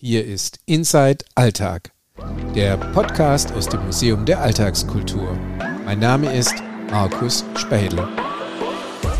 [0.00, 1.90] Hier ist Inside Alltag,
[2.54, 5.36] der Podcast aus dem Museum der Alltagskultur.
[5.84, 6.54] Mein Name ist
[6.88, 8.08] Markus Spähle.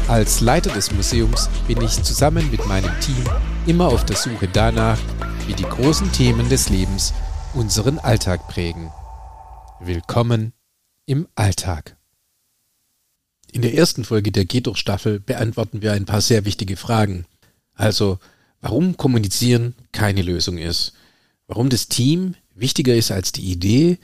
[0.06, 3.24] Als Leiter des Museums bin ich zusammen mit meinem Team
[3.66, 5.00] immer auf der Suche danach,
[5.48, 7.12] wie die großen Themen des Lebens
[7.54, 8.92] unseren Alltag prägen.
[9.80, 10.52] Willkommen
[11.06, 11.96] im Alltag.
[13.50, 17.26] In der ersten Folge der Geht Staffel beantworten wir ein paar sehr wichtige Fragen.
[17.74, 18.20] Also,
[18.60, 20.92] warum Kommunizieren keine Lösung ist,
[21.46, 23.98] warum das Team wichtiger ist als die Idee,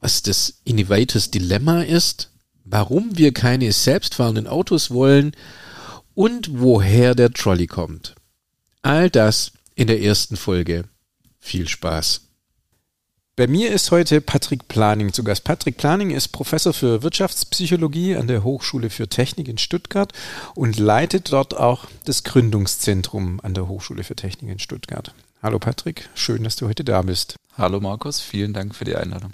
[0.00, 2.30] was das Innovators Dilemma ist,
[2.64, 5.32] warum wir keine selbstfahrenden Autos wollen
[6.14, 8.14] und woher der Trolley kommt.
[8.82, 10.84] All das in der ersten Folge.
[11.38, 12.29] Viel Spaß.
[13.40, 15.44] Bei mir ist heute Patrick Planing zu Gast.
[15.44, 20.12] Patrick Planing ist Professor für Wirtschaftspsychologie an der Hochschule für Technik in Stuttgart
[20.54, 25.14] und leitet dort auch das Gründungszentrum an der Hochschule für Technik in Stuttgart.
[25.42, 27.36] Hallo Patrick, schön, dass du heute da bist.
[27.56, 29.32] Hallo Markus, vielen Dank für die Einladung.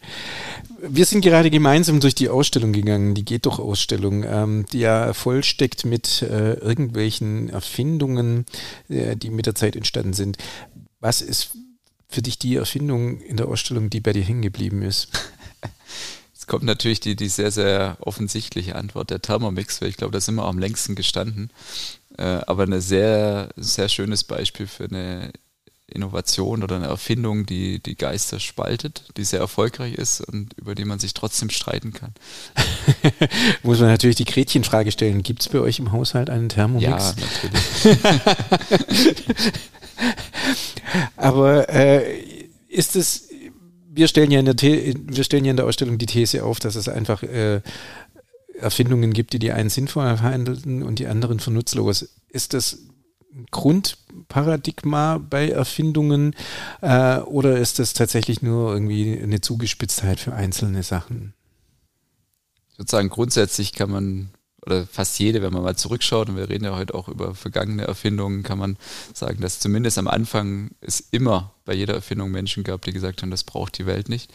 [0.81, 5.15] Wir sind gerade gemeinsam durch die Ausstellung gegangen, die Geht doch Ausstellung, ähm, die ja
[5.15, 8.47] vollsteckt mit äh, irgendwelchen Erfindungen,
[8.89, 10.39] äh, die mit der Zeit entstanden sind.
[11.01, 11.57] Was ist
[12.09, 15.09] für dich die Erfindung in der Ausstellung, die bei dir hängen geblieben ist?
[16.39, 20.21] Es kommt natürlich die, die sehr, sehr offensichtliche Antwort, der Thermomix, weil ich glaube, da
[20.21, 21.51] sind wir am längsten gestanden.
[22.19, 25.33] Äh, aber ein sehr, sehr schönes Beispiel für eine
[25.89, 30.85] Innovation oder eine Erfindung, die die Geister spaltet, die sehr erfolgreich ist und über die
[30.85, 32.13] man sich trotzdem streiten kann.
[33.63, 36.85] Muss man natürlich die Gretchenfrage stellen, gibt es bei euch im Haushalt einen Thermomix?
[36.85, 37.15] Ja,
[37.95, 37.99] natürlich.
[41.17, 42.21] Aber äh,
[42.69, 43.29] ist es,
[43.89, 46.59] wir stellen ja in der The wir stellen ja in der Ausstellung die These auf,
[46.59, 47.61] dass es einfach äh,
[48.59, 52.09] Erfindungen gibt, die die einen sinnvoll handelten und die anderen für nutzlos.
[52.29, 52.79] Ist das
[53.35, 56.35] ein Grundparadigma bei Erfindungen
[56.81, 61.35] äh, oder ist das tatsächlich nur irgendwie eine Zugespitztheit für einzelne Sachen?
[62.77, 64.31] Sozusagen grundsätzlich kann man
[64.67, 67.85] oder fast jede, wenn man mal zurückschaut, und wir reden ja heute auch über vergangene
[67.85, 68.77] Erfindungen, kann man
[69.15, 73.31] sagen, dass zumindest am Anfang es immer bei jeder Erfindung Menschen gab, die gesagt haben,
[73.31, 74.33] das braucht die Welt nicht.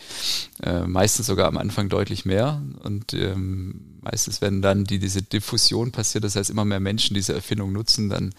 [0.62, 2.62] Äh, meistens sogar am Anfang deutlich mehr.
[2.84, 7.34] Und ähm, meistens, wenn dann die, diese Diffusion passiert, das heißt immer mehr Menschen diese
[7.34, 8.36] Erfindung nutzen, dann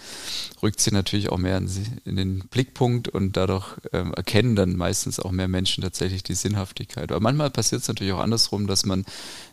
[0.63, 1.71] rückt sie natürlich auch mehr in,
[2.05, 7.11] in den Blickpunkt und dadurch ähm, erkennen dann meistens auch mehr Menschen tatsächlich die Sinnhaftigkeit.
[7.11, 9.07] Aber manchmal passiert es natürlich auch andersrum, dass man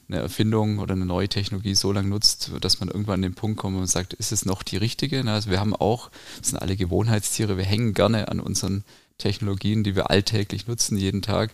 [0.09, 3.59] eine Erfindung oder eine neue Technologie so lange nutzt, dass man irgendwann an den Punkt
[3.59, 5.23] kommt und sagt, ist es noch die richtige?
[5.25, 6.09] Also wir haben auch,
[6.39, 8.83] das sind alle Gewohnheitstiere, wir hängen gerne an unseren
[9.17, 11.51] Technologien, die wir alltäglich nutzen, jeden Tag.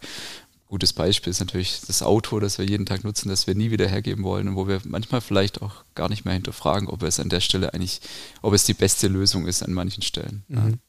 [0.67, 3.87] Gutes Beispiel ist natürlich das Auto, das wir jeden Tag nutzen, das wir nie wieder
[3.87, 7.29] hergeben wollen und wo wir manchmal vielleicht auch gar nicht mehr hinterfragen, ob es an
[7.29, 8.01] der Stelle eigentlich,
[8.41, 10.43] ob es die beste Lösung ist an manchen Stellen.
[10.47, 10.79] Mhm.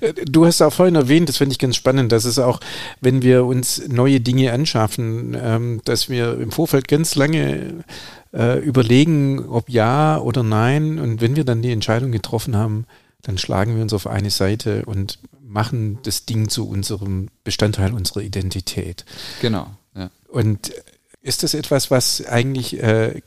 [0.00, 2.60] Äh, du hast auch vorhin erwähnt, das finde ich ganz spannend, dass es auch,
[3.00, 7.84] wenn wir uns neue Dinge anschaffen, ähm, dass wir im Vorfeld ganz lange
[8.32, 10.98] äh, überlegen, ob ja oder nein.
[10.98, 12.86] Und wenn wir dann die Entscheidung getroffen haben,
[13.22, 18.22] dann schlagen wir uns auf eine Seite und machen das Ding zu unserem Bestandteil unserer
[18.22, 19.04] Identität.
[19.40, 19.68] Genau.
[19.94, 20.10] Ja.
[20.28, 20.72] Und
[21.20, 23.20] ist das etwas, was eigentlich äh,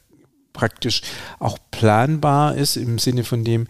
[0.51, 1.01] praktisch
[1.39, 3.67] auch planbar ist im Sinne von dem,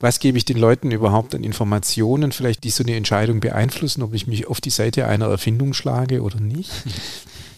[0.00, 4.14] was gebe ich den Leuten überhaupt an Informationen, vielleicht die so eine Entscheidung beeinflussen, ob
[4.14, 6.70] ich mich auf die Seite einer Erfindung schlage oder nicht?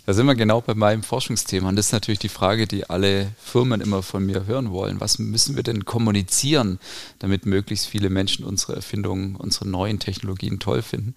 [0.06, 1.68] Da sind wir genau bei meinem Forschungsthema.
[1.68, 4.98] Und das ist natürlich die Frage, die alle Firmen immer von mir hören wollen.
[4.98, 6.80] Was müssen wir denn kommunizieren,
[7.20, 11.14] damit möglichst viele Menschen unsere Erfindungen, unsere neuen Technologien toll finden?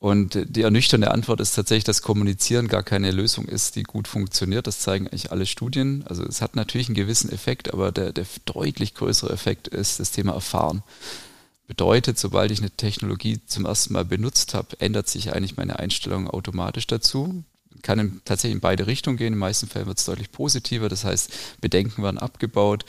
[0.00, 4.66] Und die ernüchternde Antwort ist tatsächlich, dass Kommunizieren gar keine Lösung ist, die gut funktioniert.
[4.66, 6.04] Das zeigen eigentlich alle Studien.
[6.08, 10.10] Also es hat natürlich einen gewissen Effekt, aber der, der deutlich größere Effekt ist das
[10.10, 10.82] Thema Erfahren.
[11.66, 16.28] Bedeutet, sobald ich eine Technologie zum ersten Mal benutzt habe, ändert sich eigentlich meine Einstellung
[16.28, 17.44] automatisch dazu.
[17.82, 19.28] Kann in, tatsächlich in beide Richtungen gehen.
[19.28, 20.88] In den meisten Fällen wird es deutlich positiver.
[20.88, 22.86] Das heißt, Bedenken werden abgebaut.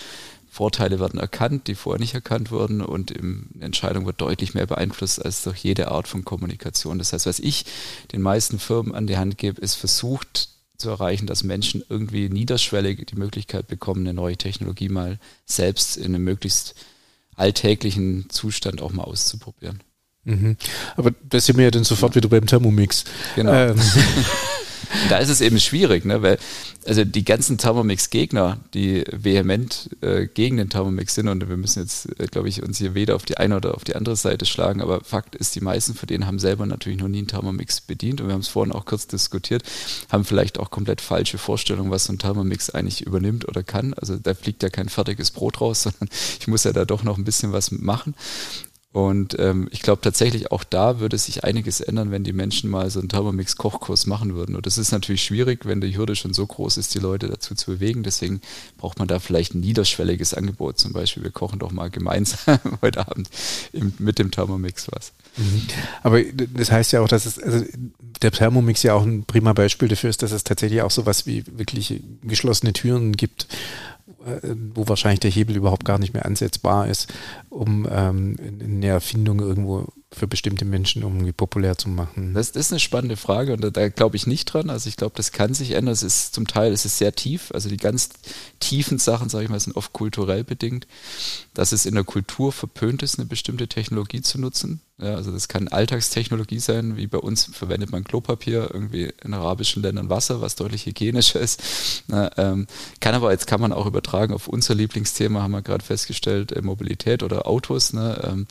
[0.53, 5.23] Vorteile werden erkannt, die vorher nicht erkannt wurden und eine Entscheidung wird deutlich mehr beeinflusst
[5.23, 6.99] als durch jede Art von Kommunikation.
[6.99, 7.63] Das heißt, was ich
[8.11, 13.05] den meisten Firmen an die Hand gebe, ist versucht zu erreichen, dass Menschen irgendwie niederschwellig
[13.05, 16.75] die Möglichkeit bekommen, eine neue Technologie mal selbst in einem möglichst
[17.37, 19.79] alltäglichen Zustand auch mal auszuprobieren.
[20.25, 20.57] Mhm.
[20.97, 23.05] Aber da sind wir ja dann sofort wieder beim Thermomix.
[23.35, 23.53] Genau.
[23.53, 23.79] Ähm.
[25.09, 26.21] da ist es eben schwierig, ne?
[26.21, 26.37] weil
[26.85, 32.07] also die ganzen Thermomix-Gegner, die vehement äh, gegen den Thermomix sind, und wir müssen jetzt,
[32.19, 34.81] äh, glaube ich, uns hier weder auf die eine oder auf die andere Seite schlagen,
[34.81, 38.19] aber Fakt ist, die meisten von denen haben selber natürlich noch nie einen Thermomix bedient
[38.21, 39.63] und wir haben es vorhin auch kurz diskutiert,
[40.11, 43.93] haben vielleicht auch komplett falsche Vorstellungen, was so ein Thermomix eigentlich übernimmt oder kann.
[43.93, 47.17] Also da fliegt ja kein fertiges Brot raus, sondern ich muss ja da doch noch
[47.17, 48.15] ein bisschen was machen.
[48.93, 52.89] Und ähm, ich glaube tatsächlich auch da würde sich einiges ändern, wenn die Menschen mal
[52.89, 54.55] so einen Thermomix-Kochkurs machen würden.
[54.57, 57.55] Und das ist natürlich schwierig, wenn die Hürde schon so groß ist, die Leute dazu
[57.55, 58.03] zu bewegen.
[58.03, 58.41] Deswegen
[58.77, 60.77] braucht man da vielleicht ein niederschwelliges Angebot.
[60.77, 63.29] Zum Beispiel, wir kochen doch mal gemeinsam heute Abend
[63.99, 65.13] mit dem Thermomix was.
[65.37, 65.61] Mhm.
[66.03, 67.63] Aber das heißt ja auch, dass es, also
[68.21, 71.45] der Thermomix ja auch ein prima Beispiel dafür ist, dass es tatsächlich auch sowas wie
[71.47, 73.47] wirklich geschlossene Türen gibt,
[74.73, 77.11] wo wahrscheinlich der Hebel überhaupt gar nicht mehr ansetzbar ist,
[77.49, 82.33] um ähm, eine Erfindung irgendwo für bestimmte Menschen irgendwie populär zu machen?
[82.33, 84.69] Das, das ist eine spannende Frage und da, da glaube ich nicht dran.
[84.69, 85.93] Also ich glaube, das kann sich ändern.
[85.93, 87.51] Es ist zum Teil es ist sehr tief.
[87.53, 88.09] Also die ganz
[88.59, 90.85] tiefen Sachen, sage ich mal, sind oft kulturell bedingt.
[91.53, 94.81] Dass es in der Kultur verpönt ist, eine bestimmte Technologie zu nutzen.
[95.01, 99.81] Ja, also das kann Alltagstechnologie sein, wie bei uns verwendet man Klopapier, irgendwie in arabischen
[99.81, 102.03] Ländern Wasser, was deutlich hygienischer ist.
[102.07, 102.67] Na, ähm,
[102.99, 106.61] kann aber, jetzt kann man auch übertragen auf unser Lieblingsthema, haben wir gerade festgestellt, äh,
[106.61, 107.93] Mobilität oder Autos.
[107.93, 108.47] Ne, ähm,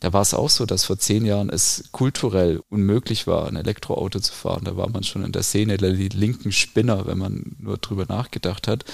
[0.00, 4.20] da war es auch so, dass vor zehn Jahren es kulturell unmöglich war, ein Elektroauto
[4.20, 4.64] zu fahren.
[4.64, 8.68] Da war man schon in der Szene der linken Spinner, wenn man nur drüber nachgedacht
[8.68, 8.84] hat.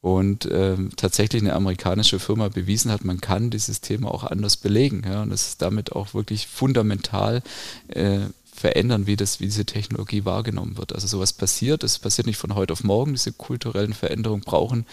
[0.00, 5.02] Und ähm, tatsächlich eine amerikanische Firma bewiesen hat, man kann dieses Thema auch anders belegen.
[5.04, 7.42] Ja, und es ist damit auch wirklich fundamental
[7.88, 8.20] äh,
[8.58, 10.94] verändern, wie, das, wie diese Technologie wahrgenommen wird.
[10.94, 14.86] Also sowas passiert, es passiert nicht von heute auf morgen, diese kulturellen Veränderungen brauchen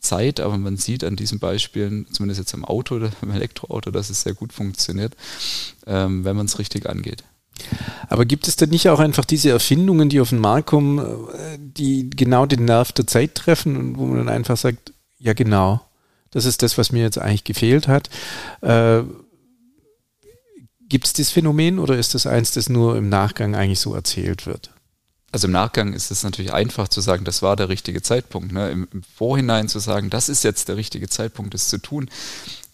[0.00, 4.22] Zeit, aber man sieht an diesen Beispielen, zumindest jetzt im Auto, im Elektroauto, dass es
[4.22, 5.16] sehr gut funktioniert,
[5.86, 7.24] ähm, wenn man es richtig angeht.
[8.08, 11.58] Aber gibt es denn nicht auch einfach diese Erfindungen, die auf den Markt kommen, äh,
[11.58, 15.82] die genau den Nerv der Zeit treffen und wo man dann einfach sagt, ja genau,
[16.30, 18.08] das ist das, was mir jetzt eigentlich gefehlt hat.
[18.62, 19.02] Äh,
[20.90, 24.46] Gibt es dieses Phänomen oder ist das eins, das nur im Nachgang eigentlich so erzählt
[24.46, 24.72] wird?
[25.30, 28.50] Also im Nachgang ist es natürlich einfach zu sagen, das war der richtige Zeitpunkt.
[28.50, 28.70] Ne?
[28.70, 32.10] Im, Im, Vorhinein zu sagen, das ist jetzt der richtige Zeitpunkt, das zu tun,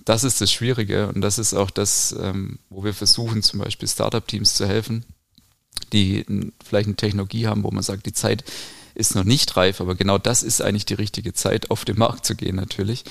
[0.06, 3.86] das ist das Schwierige und das ist auch das, ähm, wo wir versuchen, zum Beispiel
[3.86, 5.04] Startup-Teams zu helfen,
[5.92, 6.24] die
[6.64, 8.44] vielleicht eine Technologie haben, wo man sagt, die Zeit
[8.96, 12.24] ist noch nicht reif, aber genau das ist eigentlich die richtige Zeit, auf den Markt
[12.24, 13.04] zu gehen natürlich,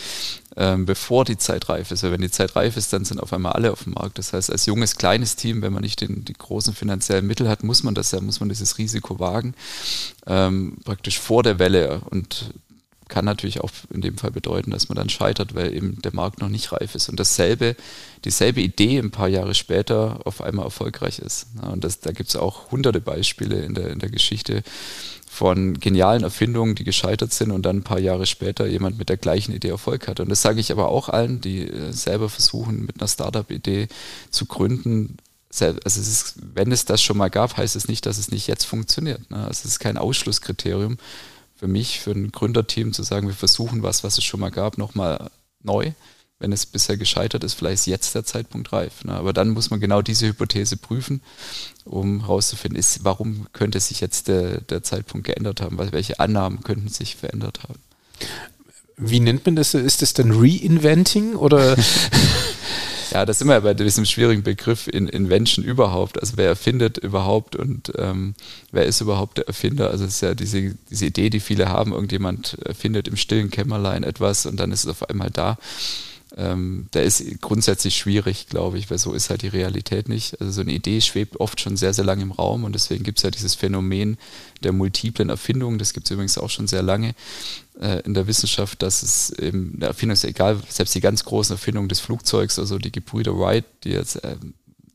[0.57, 2.03] ähm, bevor die Zeit reif ist.
[2.03, 4.17] Weil wenn die Zeit reif ist, dann sind auf einmal alle auf dem Markt.
[4.17, 7.63] Das heißt, als junges, kleines Team, wenn man nicht den, die großen finanziellen Mittel hat,
[7.63, 9.53] muss man das ja, muss man dieses Risiko wagen,
[10.25, 12.53] ähm, praktisch vor der Welle und
[13.07, 16.41] kann natürlich auch in dem Fall bedeuten, dass man dann scheitert, weil eben der Markt
[16.41, 17.75] noch nicht reif ist und dasselbe,
[18.23, 21.47] dieselbe Idee ein paar Jahre später auf einmal erfolgreich ist.
[21.61, 24.63] Und das, da gibt es auch hunderte Beispiele in der, in der Geschichte,
[25.35, 29.17] von genialen Erfindungen, die gescheitert sind und dann ein paar Jahre später jemand mit der
[29.17, 30.21] gleichen Idee Erfolg hat.
[30.21, 33.89] Und das sage ich aber auch allen, die äh, selber versuchen, mit einer Startup-Idee
[34.31, 35.17] zu gründen.
[35.49, 38.47] Also es ist, wenn es das schon mal gab, heißt es nicht, dass es nicht
[38.47, 39.29] jetzt funktioniert.
[39.29, 39.37] Ne?
[39.37, 40.97] Also es ist kein Ausschlusskriterium
[41.55, 44.77] für mich, für ein Gründerteam zu sagen, wir versuchen was, was es schon mal gab,
[44.77, 45.29] nochmal
[45.63, 45.93] neu
[46.39, 49.03] wenn es bisher gescheitert ist, vielleicht ist jetzt der Zeitpunkt reif.
[49.05, 49.13] Ne?
[49.13, 51.21] Aber dann muss man genau diese Hypothese prüfen,
[51.85, 56.89] um herauszufinden, ist, warum könnte sich jetzt der, der Zeitpunkt geändert haben, welche Annahmen könnten
[56.89, 57.79] sich verändert haben.
[58.97, 59.73] Wie nennt man das?
[59.73, 61.75] Ist das dann Reinventing oder?
[63.11, 66.19] ja, das ist immer bei diesem schwierigen Begriff in Invention überhaupt.
[66.19, 68.35] Also wer erfindet überhaupt und ähm,
[68.71, 69.89] wer ist überhaupt der Erfinder?
[69.89, 74.03] Also es ist ja diese, diese Idee, die viele haben, irgendjemand erfindet im stillen Kämmerlein
[74.03, 75.57] etwas und dann ist es auf einmal da
[76.37, 80.39] ähm, der ist grundsätzlich schwierig, glaube ich, weil so ist halt die Realität nicht.
[80.41, 83.19] Also so eine Idee schwebt oft schon sehr, sehr lange im Raum und deswegen gibt
[83.19, 84.17] es ja dieses Phänomen
[84.63, 87.13] der multiplen Erfindungen, das gibt es übrigens auch schon sehr lange
[87.79, 91.55] äh, in der Wissenschaft, dass es eben, eine Erfindung ist egal, selbst die ganz großen
[91.55, 94.35] Erfindungen des Flugzeugs, also die Gebrüder Wright, die jetzt äh,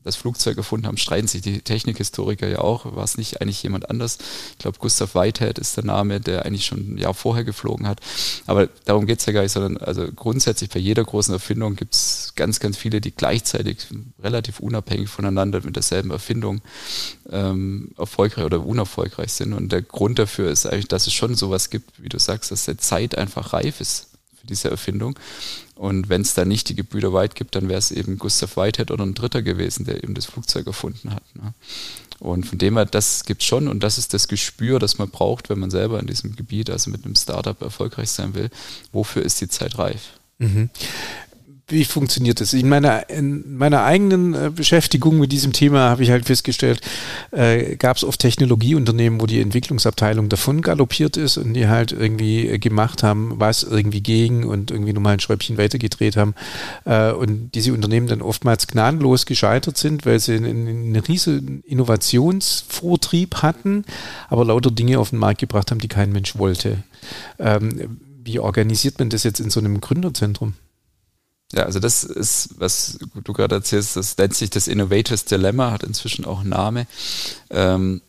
[0.03, 2.95] das Flugzeug erfunden haben, streiten sich die Technikhistoriker ja auch.
[2.95, 4.17] War es nicht eigentlich jemand anders?
[4.53, 7.99] Ich glaube, Gustav Whitehead ist der Name, der eigentlich schon ein Jahr vorher geflogen hat.
[8.47, 11.93] Aber darum geht es ja gar nicht, sondern also grundsätzlich bei jeder großen Erfindung gibt
[11.93, 13.87] es ganz, ganz viele, die gleichzeitig
[14.21, 16.61] relativ unabhängig voneinander mit derselben Erfindung
[17.29, 19.53] ähm, erfolgreich oder unerfolgreich sind.
[19.53, 22.65] Und der Grund dafür ist eigentlich, dass es schon sowas gibt, wie du sagst, dass
[22.65, 24.07] der Zeit einfach reif ist
[24.39, 25.17] für diese Erfindung.
[25.81, 28.91] Und wenn es da nicht die Gebrüder White gibt, dann wäre es eben Gustav Whitehead
[28.91, 31.23] oder ein Dritter gewesen, der eben das Flugzeug erfunden hat.
[31.33, 31.55] Ne?
[32.19, 35.49] Und von dem her, das gibt schon und das ist das Gespür, das man braucht,
[35.49, 38.51] wenn man selber in diesem Gebiet, also mit einem Startup erfolgreich sein will.
[38.91, 40.19] Wofür ist die Zeit reif?
[40.37, 40.69] Mhm
[41.71, 42.53] wie funktioniert das?
[42.53, 46.81] In meiner, in meiner eigenen äh, Beschäftigung mit diesem Thema habe ich halt festgestellt,
[47.31, 52.47] äh, gab es oft Technologieunternehmen, wo die Entwicklungsabteilung davon galoppiert ist und die halt irgendwie
[52.47, 56.35] äh, gemacht haben, was irgendwie ging und irgendwie nochmal ein Schräubchen weitergedreht haben.
[56.85, 63.35] Äh, und diese Unternehmen dann oftmals gnadenlos gescheitert sind, weil sie einen, einen riesen Innovationsvortrieb
[63.41, 63.85] hatten,
[64.29, 66.83] aber lauter Dinge auf den Markt gebracht haben, die kein Mensch wollte.
[67.39, 70.53] Ähm, wie organisiert man das jetzt in so einem Gründerzentrum?
[71.53, 75.83] Ja, also das ist, was du gerade erzählst, das nennt sich das Innovators Dilemma, hat
[75.83, 76.87] inzwischen auch einen Namen.
[77.49, 78.01] Ähm,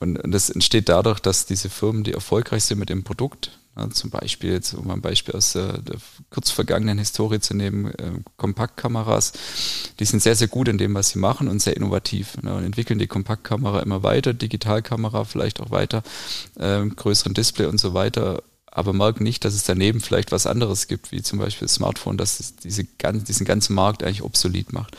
[0.00, 4.10] und das entsteht dadurch, dass diese Firmen, die erfolgreich sind mit dem Produkt, ja, zum
[4.10, 5.96] Beispiel, jetzt um ein Beispiel aus der, der
[6.30, 9.32] kurz vergangenen Historie zu nehmen, äh, Kompaktkameras,
[9.98, 12.64] die sind sehr, sehr gut in dem, was sie machen und sehr innovativ ne, und
[12.64, 16.02] entwickeln die Kompaktkamera immer weiter, Digitalkamera vielleicht auch weiter,
[16.58, 20.86] äh, größeren Display und so weiter aber merken nicht, dass es daneben vielleicht was anderes
[20.86, 24.96] gibt, wie zum Beispiel das Smartphone, das diese, diesen ganzen Markt eigentlich obsolet macht.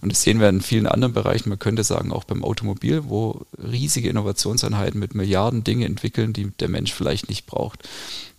[0.00, 3.46] Und das sehen wir in vielen anderen Bereichen, man könnte sagen auch beim Automobil, wo
[3.56, 7.88] riesige Innovationseinheiten mit Milliarden Dinge entwickeln, die der Mensch vielleicht nicht braucht.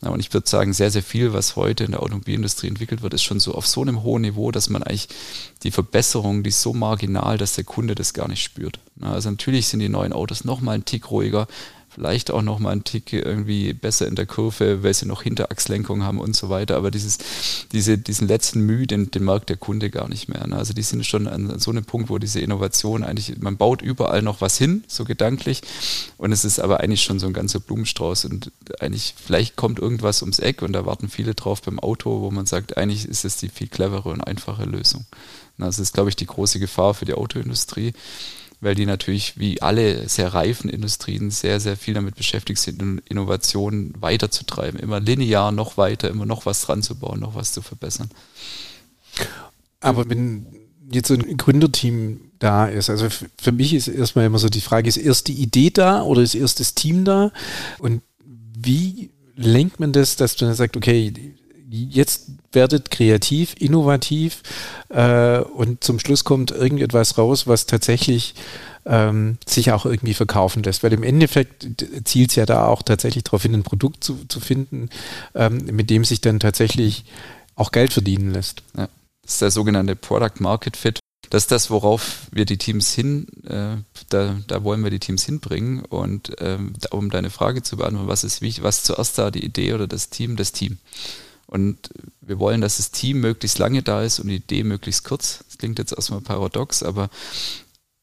[0.02, 3.24] Und ich würde sagen, sehr, sehr viel, was heute in der Automobilindustrie entwickelt wird, ist
[3.24, 5.08] schon so auf so einem hohen Niveau, dass man eigentlich
[5.64, 8.80] die Verbesserung, die ist so marginal, dass der Kunde das gar nicht spürt.
[9.00, 11.48] Also natürlich sind die neuen Autos noch mal einen Tick ruhiger,
[11.94, 16.04] vielleicht auch noch mal einen Tick irgendwie besser in der Kurve, weil sie noch Hinterachslenkung
[16.04, 16.76] haben und so weiter.
[16.76, 17.20] Aber dieses,
[17.72, 20.46] diese, diesen letzten Mühe, den, den merkt der Kunde gar nicht mehr.
[20.48, 20.56] Ne?
[20.56, 24.22] Also die sind schon an so einem Punkt, wo diese Innovation eigentlich, man baut überall
[24.22, 25.62] noch was hin, so gedanklich.
[26.18, 28.26] Und es ist aber eigentlich schon so ein ganzer Blumenstrauß.
[28.26, 32.32] Und eigentlich, vielleicht kommt irgendwas ums Eck und da warten viele drauf beim Auto, wo
[32.32, 35.06] man sagt, eigentlich ist es die viel clevere und einfache Lösung.
[35.58, 37.94] Das ist, glaube ich, die große Gefahr für die Autoindustrie
[38.64, 43.94] weil die natürlich wie alle sehr reifen Industrien sehr, sehr viel damit beschäftigt sind, Innovationen
[44.00, 48.10] weiterzutreiben, immer linear noch weiter, immer noch was dran zu bauen, noch was zu verbessern.
[49.80, 50.46] Aber wenn
[50.92, 54.88] jetzt so ein Gründerteam da ist, also für mich ist erstmal immer so die Frage,
[54.88, 57.32] ist erst die Idee da oder ist erst das Team da?
[57.80, 58.02] Und
[58.58, 61.14] wie lenkt man das, dass man sagt, okay,
[61.70, 64.42] jetzt werdet kreativ, innovativ
[64.90, 68.36] äh, und zum Schluss kommt irgendetwas raus, was tatsächlich
[68.86, 70.84] ähm, sich auch irgendwie verkaufen lässt.
[70.84, 71.68] Weil im Endeffekt
[72.06, 74.90] zielt es ja da auch tatsächlich darauf hin, ein Produkt zu, zu finden,
[75.36, 77.06] ähm, mit dem sich dann tatsächlich
[77.56, 78.64] auch Geld verdienen lässt.
[78.76, 78.90] Ja.
[79.24, 81.00] Das ist der sogenannte Product Market Fit.
[81.30, 83.78] Das ist das, worauf wir die Teams hin, äh,
[84.10, 85.84] da, da wollen wir die Teams hinbringen.
[85.86, 89.74] Und ähm, um deine Frage zu beantworten, was ist wichtig, was zuerst da, die Idee
[89.74, 90.36] oder das Team?
[90.36, 90.78] Das Team.
[91.54, 95.44] Und wir wollen, dass das Team möglichst lange da ist und die Idee möglichst kurz.
[95.46, 97.12] Das klingt jetzt erstmal paradox, aber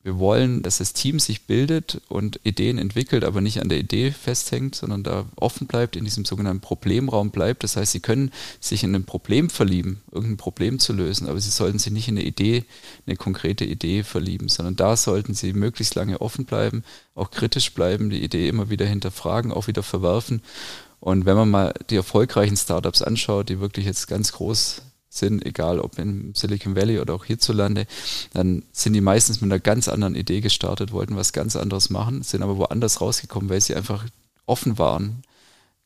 [0.05, 4.13] wir wollen, dass das Team sich bildet und Ideen entwickelt, aber nicht an der Idee
[4.13, 7.65] festhängt, sondern da offen bleibt, in diesem sogenannten Problemraum bleibt.
[7.65, 8.31] Das heißt, sie können
[8.61, 12.19] sich in ein Problem verlieben, irgendein Problem zu lösen, aber sie sollten sich nicht in
[12.19, 12.65] eine Idee,
[13.05, 16.85] eine konkrete Idee verlieben, sondern da sollten sie möglichst lange offen bleiben,
[17.17, 20.41] auch kritisch bleiben, die Idee immer wieder hinterfragen, auch wieder verwerfen
[21.01, 25.81] und wenn man mal die erfolgreichen Startups anschaut, die wirklich jetzt ganz groß sind, egal
[25.81, 27.87] ob im Silicon Valley oder auch hierzulande,
[28.33, 32.23] dann sind die meistens mit einer ganz anderen Idee gestartet, wollten was ganz anderes machen,
[32.23, 34.05] sind aber woanders rausgekommen, weil sie einfach
[34.47, 35.23] offen waren,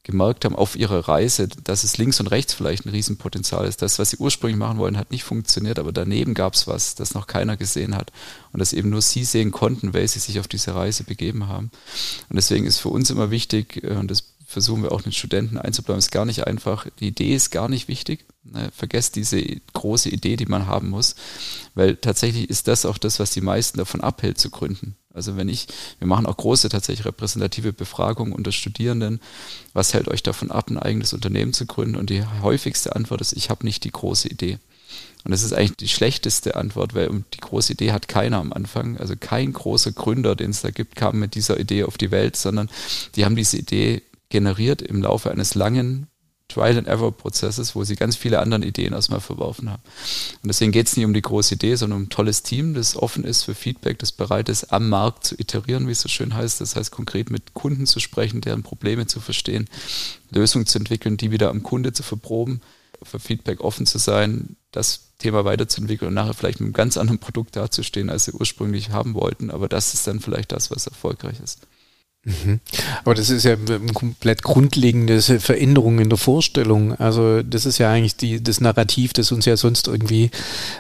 [0.05, 3.81] gemerkt haben auf ihrer Reise, dass es links und rechts vielleicht ein Riesenpotenzial ist.
[3.81, 7.15] Das, was sie ursprünglich machen wollen, hat nicht funktioniert, aber daneben gab es was, das
[7.15, 8.13] noch keiner gesehen hat
[8.53, 11.71] und das eben nur sie sehen konnten, weil sie sich auf diese Reise begeben haben.
[12.29, 15.59] Und deswegen ist für uns immer wichtig, äh, und das versuchen wir auch den Studenten
[15.59, 15.99] einzubleiben.
[15.99, 16.87] Ist gar nicht einfach.
[17.01, 18.25] Die Idee ist gar nicht wichtig.
[18.45, 19.43] Ne, vergesst diese
[19.73, 21.17] große Idee, die man haben muss,
[21.75, 24.97] weil tatsächlich ist das auch das, was die meisten davon abhält zu gründen.
[25.13, 25.67] Also wenn ich,
[25.99, 29.21] wir machen auch große tatsächlich repräsentative Befragungen unter Studierenden,
[29.73, 31.97] was hält euch davon ab, ein eigenes Unternehmen zu gründen?
[31.97, 34.59] Und die häufigste Antwort ist, ich habe nicht die große Idee.
[35.25, 38.99] Und das ist eigentlich die schlechteste Antwort, weil die große Idee hat keiner am Anfang.
[38.99, 42.37] Also kein großer Gründer, den es da gibt, kam mit dieser Idee auf die Welt,
[42.37, 42.69] sondern
[43.17, 44.03] die haben diese Idee
[44.35, 46.09] generiert im Laufe eines langen
[46.49, 49.83] Trial-and-Error-Prozesses, wo sie ganz viele andere Ideen erstmal verworfen haben.
[50.43, 52.97] Und deswegen geht es nicht um die große Idee, sondern um ein tolles Team, das
[52.97, 56.35] offen ist für Feedback, das bereit ist, am Markt zu iterieren, wie es so schön
[56.35, 56.61] heißt.
[56.61, 59.69] Das heißt, konkret mit Kunden zu sprechen, deren Probleme zu verstehen,
[60.31, 62.61] Lösungen zu entwickeln, die wieder am Kunde zu verproben,
[63.05, 67.21] für Feedback offen zu sein, das Thema weiterzuentwickeln und nachher vielleicht mit einem ganz anderen
[67.21, 69.53] Produkt dazustehen, als sie ursprünglich haben wollten.
[69.53, 71.69] Aber das ist dann vielleicht das, was erfolgreich ist.
[72.25, 72.61] Mhm.
[73.05, 76.95] Aber das ist ja eine komplett grundlegende Veränderung in der Vorstellung.
[76.99, 80.31] Also das ist ja eigentlich die, das Narrativ, das uns ja sonst irgendwie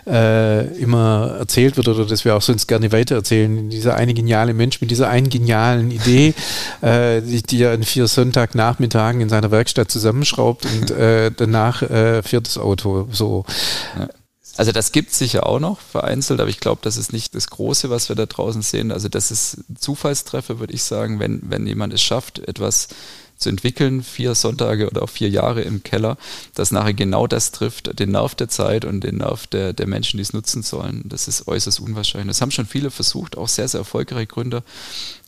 [0.06, 3.68] äh, immer erzählt wird oder das wir auch sonst gerne weitererzählen.
[3.68, 6.34] Dieser eine geniale Mensch mit dieser einen genialen Idee,
[6.80, 12.22] äh, die, die er in vier Sonntagnachmittagen in seiner Werkstatt zusammenschraubt und äh, danach äh,
[12.22, 13.44] fährt das Auto so.
[13.98, 14.08] Ja.
[14.56, 17.48] Also das gibt es sicher auch noch vereinzelt, aber ich glaube, das ist nicht das
[17.48, 18.92] Große, was wir da draußen sehen.
[18.92, 22.88] Also das ist Zufallstreffer, würde ich sagen, wenn, wenn jemand es schafft, etwas
[23.36, 26.16] zu entwickeln, vier Sonntage oder auch vier Jahre im Keller,
[26.54, 30.18] dass nachher genau das trifft, den Nerv der Zeit und den Nerv der, der Menschen,
[30.18, 31.02] die es nutzen sollen.
[31.04, 32.28] Das ist äußerst unwahrscheinlich.
[32.28, 34.62] Das haben schon viele versucht, auch sehr, sehr erfolgreiche Gründer.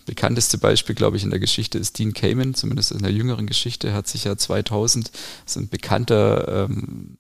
[0.07, 3.93] Bekannteste Beispiel, glaube ich, in der Geschichte ist Dean Kamen, zumindest in der jüngeren Geschichte,
[3.93, 5.11] hat sich ja 2000,
[5.45, 7.17] so ein bekannter ähm,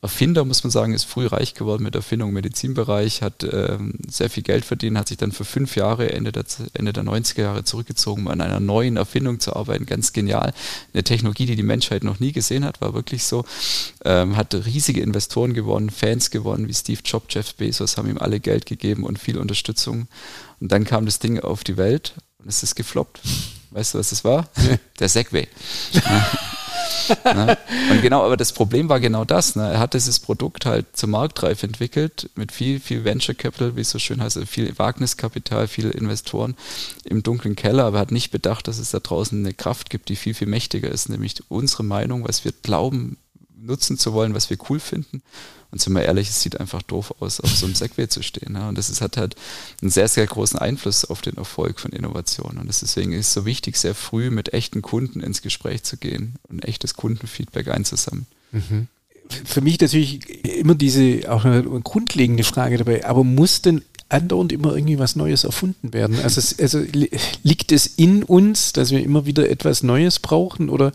[0.00, 4.30] Erfinder, muss man sagen, ist früh reich geworden mit Erfindung im Medizinbereich, hat ähm, sehr
[4.30, 7.64] viel Geld verdient, hat sich dann für fünf Jahre, Ende der, Ende der 90er Jahre
[7.64, 9.84] zurückgezogen, um an einer neuen Erfindung zu arbeiten.
[9.84, 10.54] Ganz genial.
[10.94, 13.44] Eine Technologie, die die Menschheit noch nie gesehen hat, war wirklich so.
[14.02, 18.40] Ähm, hat riesige Investoren gewonnen, Fans gewonnen, wie Steve Jobs, Jeff Bezos, haben ihm alle
[18.40, 20.08] Geld gegeben und viel Unterstützung.
[20.60, 23.20] Und dann kam das Ding auf die Welt und es ist gefloppt.
[23.72, 24.48] Weißt du, was das war?
[24.98, 25.48] Der Segway.
[27.24, 27.58] ne?
[27.90, 29.56] Und genau, aber das Problem war genau das.
[29.56, 29.72] Ne?
[29.72, 33.90] Er hat dieses Produkt halt zur Marktreife entwickelt, mit viel, viel Venture Capital, wie es
[33.90, 36.56] so schön heißt, also viel Wagniskapital, viele Investoren
[37.04, 40.08] im dunklen Keller, aber er hat nicht bedacht, dass es da draußen eine Kraft gibt,
[40.08, 43.16] die viel, viel mächtiger ist, nämlich unsere Meinung, was wir glauben,
[43.62, 45.22] nutzen zu wollen, was wir cool finden.
[45.70, 48.54] Und sind wir ehrlich, es sieht einfach doof aus, auf so einem Segway zu stehen.
[48.54, 48.68] Ja.
[48.68, 49.36] Und das ist, hat halt
[49.80, 52.58] einen sehr, sehr großen Einfluss auf den Erfolg von Innovationen.
[52.58, 56.34] Und deswegen ist es so wichtig, sehr früh mit echten Kunden ins Gespräch zu gehen
[56.48, 58.26] und echtes Kundenfeedback einzusammeln.
[58.50, 58.88] Mhm.
[59.44, 64.74] Für mich natürlich immer diese auch eine grundlegende Frage dabei, aber muss denn andauernd immer
[64.74, 66.18] irgendwie was Neues erfunden werden?
[66.18, 66.84] Also, es, also
[67.44, 70.92] liegt es in uns, dass wir immer wieder etwas Neues brauchen oder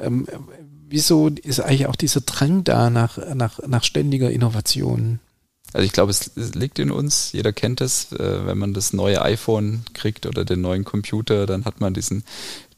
[0.00, 0.26] ähm,
[0.88, 5.20] wieso ist eigentlich auch dieser Drang da nach, nach, nach ständiger Innovation?
[5.74, 9.20] Also ich glaube, es, liegt in uns, jeder kennt es, äh, wenn man das neue
[9.20, 12.24] iPhone kriegt oder den neuen Computer, dann hat man diesen,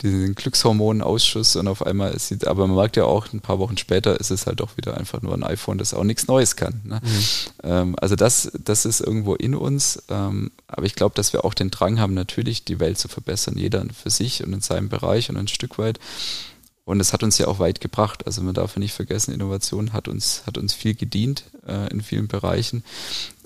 [0.03, 4.19] diesen Glückshormonausschuss und auf einmal es, aber man merkt ja auch, ein paar Wochen später
[4.19, 6.81] ist es halt auch wieder einfach nur ein iPhone, das auch nichts Neues kann.
[6.83, 7.01] Ne?
[7.01, 7.25] Mhm.
[7.63, 11.55] Ähm, also das, das ist irgendwo in uns, ähm, aber ich glaube, dass wir auch
[11.55, 15.31] den Drang haben, natürlich die Welt zu verbessern, jeder für sich und in seinem Bereich
[15.31, 16.01] und ein Stück weit.
[16.91, 18.27] Und es hat uns ja auch weit gebracht.
[18.27, 22.01] Also man darf ja nicht vergessen, Innovation hat uns, hat uns viel gedient äh, in
[22.01, 22.83] vielen Bereichen.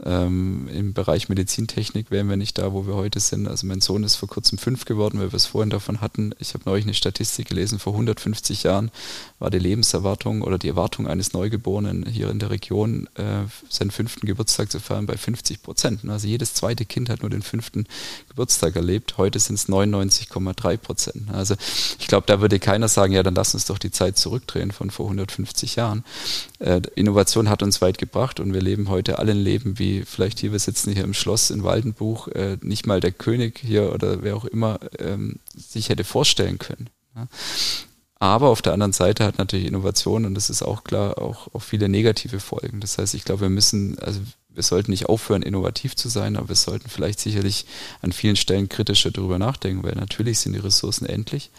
[0.05, 3.47] Ähm, Im Bereich Medizintechnik wären wir nicht da, wo wir heute sind.
[3.47, 6.35] Also mein Sohn ist vor kurzem fünf geworden, weil wir es vorhin davon hatten.
[6.39, 8.91] Ich habe neulich eine Statistik gelesen, vor 150 Jahren
[9.39, 14.27] war die Lebenserwartung oder die Erwartung eines Neugeborenen hier in der Region, äh, seinen fünften
[14.27, 16.01] Geburtstag zu feiern, bei 50 Prozent.
[16.09, 17.87] Also jedes zweite Kind hat nur den fünften
[18.29, 19.17] Geburtstag erlebt.
[19.17, 21.31] Heute sind es 99,3 Prozent.
[21.33, 21.55] Also
[21.99, 24.91] ich glaube, da würde keiner sagen, ja, dann lass uns doch die Zeit zurückdrehen von
[24.91, 26.05] vor 150 Jahren.
[26.59, 30.39] Äh, Innovation hat uns weit gebracht und wir leben heute alle ein Leben wie vielleicht
[30.39, 34.23] hier, wir sitzen hier im Schloss in Waldenbuch, äh, nicht mal der König hier oder
[34.23, 36.91] wer auch immer ähm, sich hätte vorstellen können.
[37.15, 37.29] Ja.
[38.19, 41.63] Aber auf der anderen Seite hat natürlich Innovation, und das ist auch klar, auch, auch
[41.63, 42.81] viele negative Folgen.
[42.81, 46.49] Das heißt, ich glaube, wir müssen, also wir sollten nicht aufhören, innovativ zu sein, aber
[46.49, 47.67] wir sollten vielleicht sicherlich
[48.01, 51.51] an vielen Stellen kritischer darüber nachdenken, weil natürlich sind die Ressourcen endlich.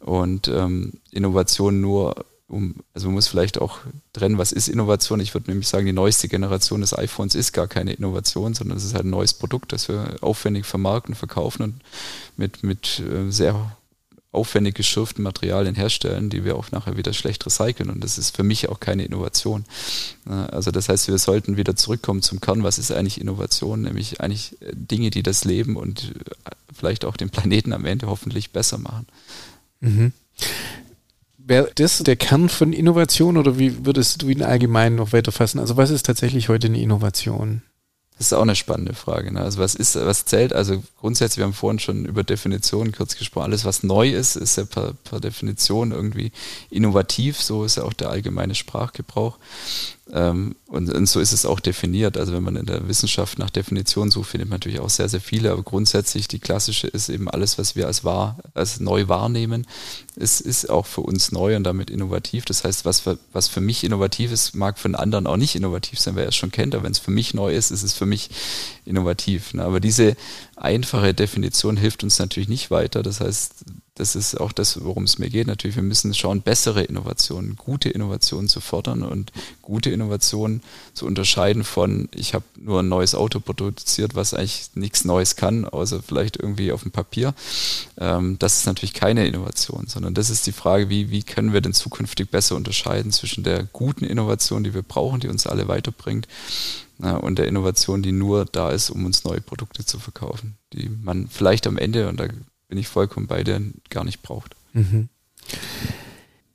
[0.00, 3.78] Und ähm, Innovation nur um, also man muss vielleicht auch
[4.12, 5.20] trennen, was ist Innovation.
[5.20, 8.84] Ich würde nämlich sagen, die neueste Generation des iPhones ist gar keine Innovation, sondern es
[8.84, 11.74] ist halt ein neues Produkt, das wir aufwendig vermarkten, verkaufen und
[12.36, 13.76] mit, mit äh, sehr
[14.32, 17.90] aufwendig geschürften Materialien herstellen, die wir auch nachher wieder schlecht recyceln.
[17.90, 19.64] Und das ist für mich auch keine Innovation.
[20.24, 22.62] Also das heißt, wir sollten wieder zurückkommen zum Kern.
[22.62, 23.82] Was ist eigentlich Innovation?
[23.82, 28.06] Nämlich eigentlich äh, Dinge, die das Leben und äh, vielleicht auch den Planeten am Ende
[28.06, 29.06] hoffentlich besser machen.
[29.80, 30.12] Mhm.
[31.50, 35.58] Wäre das der Kern von Innovation oder wie würdest du ihn allgemein noch weiter fassen?
[35.58, 37.62] Also was ist tatsächlich heute eine Innovation?
[38.16, 39.32] Das ist auch eine spannende Frage.
[39.32, 39.40] Ne?
[39.40, 40.52] Also was ist, was zählt?
[40.52, 43.46] Also grundsätzlich, wir haben vorhin schon über Definitionen kurz gesprochen.
[43.46, 46.30] Alles, was neu ist, ist ja per, per Definition irgendwie
[46.70, 47.42] innovativ.
[47.42, 49.36] So ist ja auch der allgemeine Sprachgebrauch.
[50.12, 52.16] Ähm, und, und, so ist es auch definiert.
[52.16, 55.20] Also wenn man in der Wissenschaft nach Definitionen sucht, findet man natürlich auch sehr, sehr
[55.20, 55.52] viele.
[55.52, 59.66] Aber grundsätzlich die klassische ist eben alles, was wir als wahr, als neu wahrnehmen,
[60.16, 62.44] ist, ist auch für uns neu und damit innovativ.
[62.44, 65.54] Das heißt, was für, was für mich innovativ ist, mag für einen anderen auch nicht
[65.54, 66.74] innovativ sein, wer es schon kennt.
[66.74, 68.30] Aber wenn es für mich neu ist, ist es für mich
[68.84, 69.54] innovativ.
[69.54, 69.64] Ne?
[69.64, 70.16] Aber diese
[70.56, 73.02] einfache Definition hilft uns natürlich nicht weiter.
[73.02, 73.64] Das heißt,
[74.00, 75.46] das ist auch das, worum es mir geht.
[75.46, 80.62] Natürlich, wir müssen schauen, bessere Innovationen, gute Innovationen zu fördern und gute Innovationen
[80.94, 85.66] zu unterscheiden von, ich habe nur ein neues Auto produziert, was eigentlich nichts Neues kann,
[85.66, 87.34] außer vielleicht irgendwie auf dem Papier.
[87.98, 91.60] Ähm, das ist natürlich keine Innovation, sondern das ist die Frage, wie, wie können wir
[91.60, 96.26] denn zukünftig besser unterscheiden zwischen der guten Innovation, die wir brauchen, die uns alle weiterbringt,
[96.98, 101.28] und der Innovation, die nur da ist, um uns neue Produkte zu verkaufen, die man
[101.28, 102.26] vielleicht am Ende, und da
[102.70, 104.56] bin ich vollkommen bei dir, gar nicht braucht.
[104.72, 105.08] Mhm.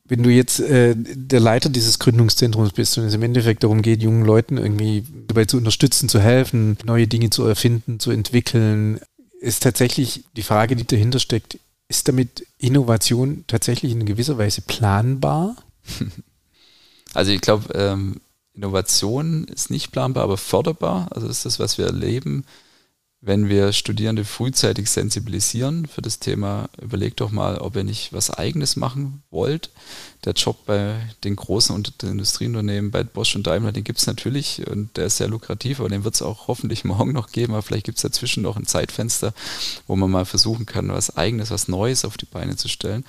[0.05, 4.01] Wenn du jetzt äh, der Leiter dieses Gründungszentrums bist und es im Endeffekt darum geht,
[4.01, 8.99] jungen Leuten irgendwie dabei zu unterstützen, zu helfen, neue Dinge zu erfinden, zu entwickeln,
[9.41, 15.55] ist tatsächlich die Frage, die dahinter steckt, ist damit Innovation tatsächlich in gewisser Weise planbar?
[17.13, 18.19] Also ich glaube, ähm,
[18.55, 21.07] Innovation ist nicht planbar, aber förderbar.
[21.11, 22.43] Also das ist das, was wir erleben
[23.25, 28.29] wenn wir Studierende frühzeitig sensibilisieren für das Thema, überlegt doch mal, ob ihr nicht was
[28.29, 29.71] Eigenes machen wollt.
[30.25, 34.95] Der Job bei den großen Industrieunternehmen, bei Bosch und Daimler, den gibt es natürlich und
[34.95, 37.85] der ist sehr lukrativ, aber den wird es auch hoffentlich morgen noch geben, aber vielleicht
[37.85, 39.33] gibt es dazwischen noch ein Zeitfenster,
[39.87, 43.05] wo man mal versuchen kann, was Eigenes, was Neues auf die Beine zu stellen.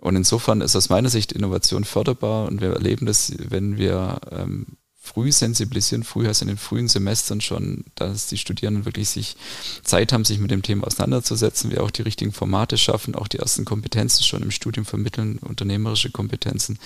[0.00, 4.66] Und insofern ist aus meiner Sicht Innovation förderbar und wir erleben das, wenn wir ähm,
[5.12, 9.36] früh sensibilisieren, früh heißt in den frühen Semestern schon, dass die Studierenden wirklich sich
[9.82, 13.38] Zeit haben, sich mit dem Thema auseinanderzusetzen, wir auch die richtigen Formate schaffen, auch die
[13.38, 16.78] ersten Kompetenzen schon im Studium vermitteln, unternehmerische Kompetenzen,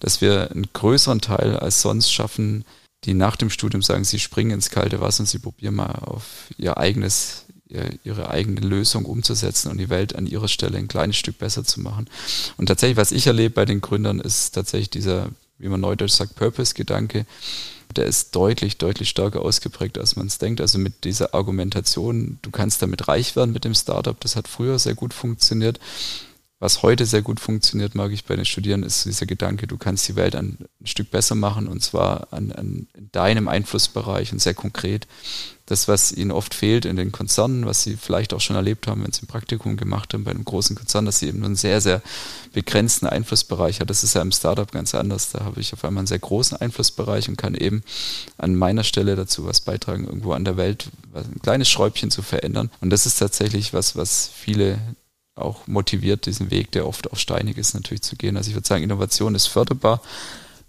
[0.00, 2.64] dass wir einen größeren Teil als sonst schaffen,
[3.04, 6.24] die nach dem Studium sagen, sie springen ins kalte Wasser und sie probieren mal auf
[6.58, 7.42] ihr eigenes
[8.04, 11.80] ihre eigene Lösung umzusetzen und die Welt an ihrer Stelle ein kleines Stück besser zu
[11.80, 12.08] machen.
[12.56, 16.36] Und tatsächlich, was ich erlebe bei den Gründern, ist tatsächlich dieser wie man neudeutsch sagt,
[16.36, 17.26] Purpose-Gedanke,
[17.94, 20.60] der ist deutlich, deutlich stärker ausgeprägt, als man es denkt.
[20.60, 24.78] Also mit dieser Argumentation, du kannst damit reich werden mit dem Startup, das hat früher
[24.78, 25.80] sehr gut funktioniert.
[26.58, 30.08] Was heute sehr gut funktioniert, mag ich bei den Studierenden, ist dieser Gedanke, du kannst
[30.08, 35.06] die Welt ein, Stück besser machen und zwar an, an deinem Einflussbereich und sehr konkret.
[35.66, 39.02] Das, was ihnen oft fehlt in den Konzernen, was sie vielleicht auch schon erlebt haben,
[39.02, 41.80] wenn sie ein Praktikum gemacht haben bei einem großen Konzern, dass sie eben einen sehr,
[41.80, 42.02] sehr
[42.52, 43.90] begrenzten Einflussbereich hat.
[43.90, 45.30] Das ist ja im Startup ganz anders.
[45.30, 47.82] Da habe ich auf einmal einen sehr großen Einflussbereich und kann eben
[48.38, 52.70] an meiner Stelle dazu was beitragen, irgendwo an der Welt ein kleines Schräubchen zu verändern.
[52.80, 54.78] Und das ist tatsächlich was, was viele
[55.34, 58.36] auch motiviert, diesen Weg, der oft auch steinig ist, natürlich zu gehen.
[58.36, 60.00] Also ich würde sagen, Innovation ist förderbar,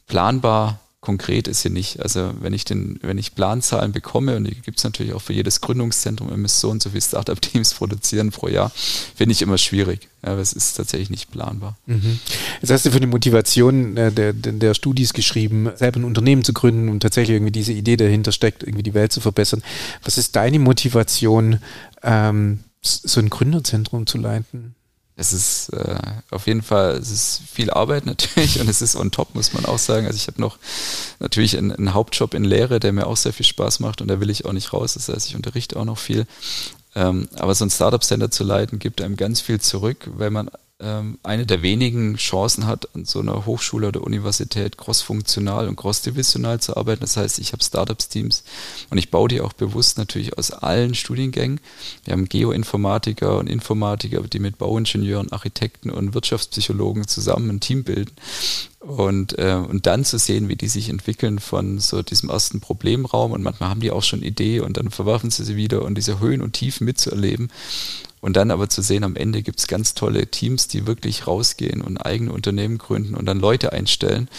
[0.08, 2.02] planbar, konkret ist sie nicht.
[2.02, 5.34] Also wenn ich den, wenn ich Planzahlen bekomme, und die gibt es natürlich auch für
[5.34, 8.72] jedes Gründungszentrum, ihr müsst so und so viele Startup-Teams produzieren pro Jahr,
[9.16, 10.10] finde ich immer schwierig.
[10.24, 11.78] Aber es ist tatsächlich nicht planbar.
[11.86, 12.20] Mhm.
[12.62, 16.44] Jetzt hast du für die Motivation äh, der, der, der Studis geschrieben, selber ein Unternehmen
[16.44, 19.62] zu gründen und tatsächlich irgendwie diese Idee dahinter steckt, irgendwie die Welt zu verbessern.
[20.04, 21.60] Was ist deine Motivation,
[22.02, 24.76] ähm, so ein Gründerzentrum zu leiten?
[25.20, 25.98] Es ist äh,
[26.30, 29.66] auf jeden Fall, es ist viel Arbeit natürlich und es ist on top, muss man
[29.66, 30.06] auch sagen.
[30.06, 30.58] Also ich habe noch
[31.20, 34.20] natürlich einen, einen, Hauptjob in Lehre, der mir auch sehr viel Spaß macht und da
[34.22, 34.94] will ich auch nicht raus.
[34.94, 36.28] Das heißt, ich unterrichte auch noch viel.
[36.96, 40.50] Ähm, aber so ein Startup-Center zu leiten, gibt einem ganz viel zurück, weil man
[40.80, 46.60] ähm, eine der wenigen Chancen hat, an so einer Hochschule oder Universität crossfunktional und crossdivisional
[46.60, 47.02] zu arbeiten.
[47.02, 48.44] Das heißt, ich habe Startups-Teams
[48.92, 51.60] und ich baue die auch bewusst natürlich aus allen Studiengängen.
[52.04, 58.14] Wir haben Geoinformatiker und Informatiker, die mit Bauingenieuren, Architekten und Wirtschaftspsychologen zusammen ein Team bilden.
[58.80, 63.32] Und, äh, und dann zu sehen, wie die sich entwickeln von so diesem ersten Problemraum
[63.32, 66.20] und manchmal haben die auch schon Idee und dann verwerfen sie sie wieder und diese
[66.20, 67.50] Höhen und Tiefen mitzuerleben
[68.22, 71.82] und dann aber zu sehen, am Ende gibt es ganz tolle Teams, die wirklich rausgehen
[71.82, 74.30] und eigene Unternehmen gründen und dann Leute einstellen.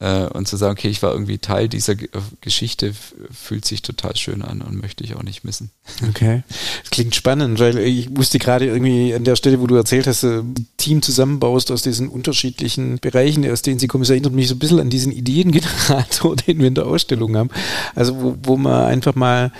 [0.00, 2.94] Äh, und zu sagen, okay, ich war irgendwie Teil dieser G äh, Geschichte,
[3.32, 5.70] fühlt sich total schön an und möchte ich auch nicht missen.
[6.08, 6.42] Okay.
[6.82, 10.24] Das klingt spannend, weil ich wusste gerade irgendwie an der Stelle, wo du erzählt hast,
[10.24, 14.02] ein Team zusammenbaust aus diesen unterschiedlichen Bereichen, aus denen sie kommen.
[14.02, 17.50] Es erinnert mich so ein bisschen an diesen Ideengenerator, den wir in der Ausstellung haben.
[17.94, 19.52] Also wo, wo man einfach mal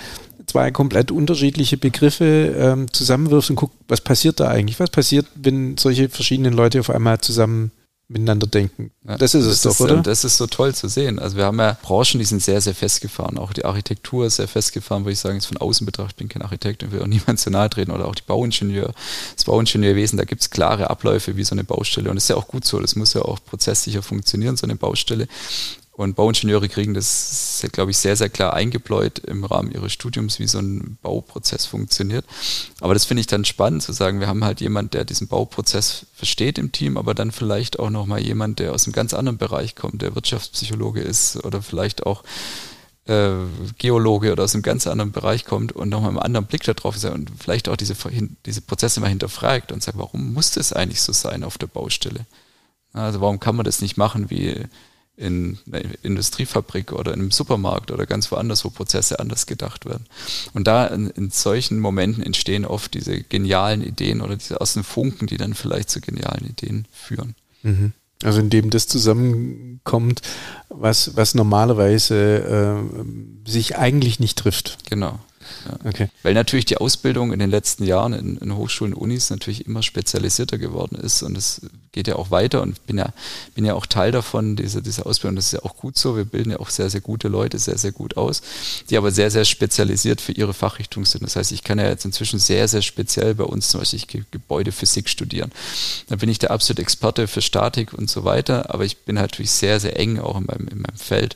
[0.49, 4.79] zwei komplett unterschiedliche Begriffe ähm, zusammenwirfst und guckst, was passiert da eigentlich?
[4.79, 7.71] Was passiert, wenn solche verschiedenen Leute auf einmal zusammen
[8.09, 8.91] miteinander denken.
[9.07, 10.01] Ja, das ist es das doch, ist, oder?
[10.01, 11.19] Das ist so toll zu sehen.
[11.19, 13.37] Also wir haben ja Branchen, die sind sehr, sehr festgefahren.
[13.37, 16.27] Auch die Architektur ist sehr festgefahren, würde ich sagen, ist von außen betrachtet, ich bin
[16.27, 17.91] kein Architekt und will auch niemand zu nahe treten.
[17.91, 18.93] Oder auch die Bauingenieur,
[19.35, 22.09] das Bauingenieurwesen, da gibt es klare Abläufe wie so eine Baustelle.
[22.09, 22.79] Und das ist ja auch gut so.
[22.79, 25.27] Das muss ja auch prozesssicher funktionieren, so eine Baustelle.
[25.99, 30.47] Und Bauingenieure kriegen das, glaube ich, sehr, sehr klar eingebläut im Rahmen ihres Studiums, wie
[30.47, 32.23] so ein Bauprozess funktioniert.
[32.79, 36.05] Aber das finde ich dann spannend zu sagen, wir haben halt jemand, der diesen Bauprozess
[36.13, 39.75] versteht im Team, aber dann vielleicht auch nochmal jemand, der aus einem ganz anderen Bereich
[39.75, 42.23] kommt, der Wirtschaftspsychologe ist oder vielleicht auch
[43.07, 43.33] äh,
[43.77, 47.03] Geologe oder aus einem ganz anderen Bereich kommt und nochmal einen anderen Blick darauf ist
[47.03, 47.95] und vielleicht auch diese,
[48.45, 52.25] diese Prozesse mal hinterfragt und sagt, warum muss das eigentlich so sein auf der Baustelle?
[52.93, 54.65] Also warum kann man das nicht machen wie
[55.19, 60.05] in einer Industriefabrik oder in einem Supermarkt oder ganz woanders, wo Prozesse anders gedacht werden.
[60.53, 65.27] Und da in, in, solchen Momenten entstehen oft diese genialen Ideen oder diese ersten Funken,
[65.27, 67.35] die dann vielleicht zu genialen Ideen führen.
[67.63, 67.91] Mhm.
[68.23, 70.21] Also indem das zusammenkommt,
[70.69, 72.77] was, was normalerweise
[73.45, 74.89] äh, sich eigentlich nicht trifft.
[74.89, 75.19] Genau.
[75.65, 75.89] Ja.
[75.89, 76.09] Okay.
[76.23, 80.57] Weil natürlich die Ausbildung in den letzten Jahren in, in Hochschulen, Unis natürlich immer spezialisierter
[80.57, 83.13] geworden ist und es geht ja auch weiter und bin ja,
[83.55, 85.35] bin ja auch Teil davon, dieser, dieser Ausbildung.
[85.35, 86.15] Das ist ja auch gut so.
[86.15, 88.41] Wir bilden ja auch sehr, sehr gute Leute sehr, sehr gut aus,
[88.89, 91.23] die aber sehr, sehr spezialisiert für ihre Fachrichtung sind.
[91.23, 95.09] Das heißt, ich kann ja jetzt inzwischen sehr, sehr speziell bei uns zum Beispiel Gebäudephysik
[95.09, 95.51] studieren.
[96.07, 99.51] Da bin ich der absolute Experte für Statik und so weiter, aber ich bin natürlich
[99.51, 101.35] sehr, sehr eng auch in meinem, in meinem Feld.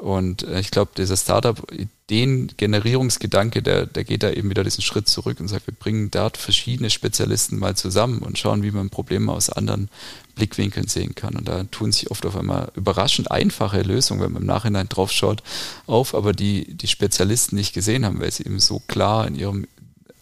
[0.00, 5.40] Und äh, ich glaube, dieser Startup-Ideen-Generierungsgedanke, der, der geht da eben wieder diesen Schritt zurück
[5.40, 9.50] und sagt, wir bringen dort verschiedene Spezialisten mal zusammen und schauen, wie man Probleme aus
[9.50, 9.90] anderen
[10.36, 11.36] Blickwinkeln sehen kann.
[11.36, 15.12] Und da tun sich oft auf einmal überraschend einfache Lösungen, wenn man im Nachhinein drauf
[15.12, 15.42] schaut,
[15.86, 19.66] auf, aber die die Spezialisten nicht gesehen haben, weil sie eben so klar in ihrem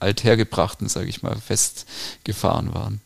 [0.01, 3.01] althergebrachten, sage ich mal, festgefahren waren.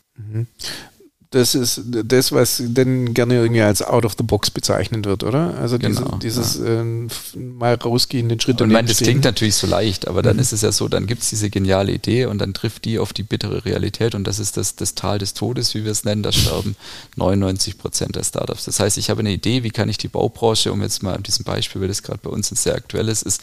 [1.33, 5.57] Das ist das, was dann gerne irgendwie als out of the box bezeichnet wird, oder?
[5.57, 6.81] Also genau, diese, dieses ja.
[6.81, 10.35] äh, mal rausgehen, den Schritt und Ich meine, das klingt natürlich so leicht, aber dann
[10.35, 10.43] mhm.
[10.43, 13.13] ist es ja so, dann gibt es diese geniale Idee und dann trifft die auf
[13.13, 16.21] die bittere Realität und das ist das, das Tal des Todes, wie wir es nennen,
[16.21, 16.75] da sterben
[17.15, 18.65] 99 Prozent der Startups.
[18.65, 21.23] Das heißt, ich habe eine Idee, wie kann ich die Baubranche, um jetzt mal an
[21.23, 23.41] diesem Beispiel, weil das gerade bei uns ein sehr aktuelles ist,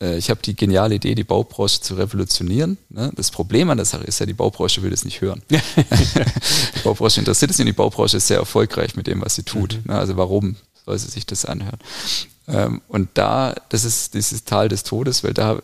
[0.00, 2.78] äh, ich habe die geniale Idee, die Baubranche zu revolutionieren.
[2.88, 3.12] Ne?
[3.14, 5.42] Das Problem an der Sache ist ja, die Baubranche will das nicht hören.
[5.50, 9.74] die Baubranche interessiert es nicht, die Baubranche ist sehr erfolgreich mit dem, was sie tut.
[9.74, 9.92] Mhm.
[9.92, 9.98] Ne?
[9.98, 11.78] Also warum soll sie sich das anhören?
[12.50, 15.60] Ähm, und da, das ist dieses Tal des Todes, weil da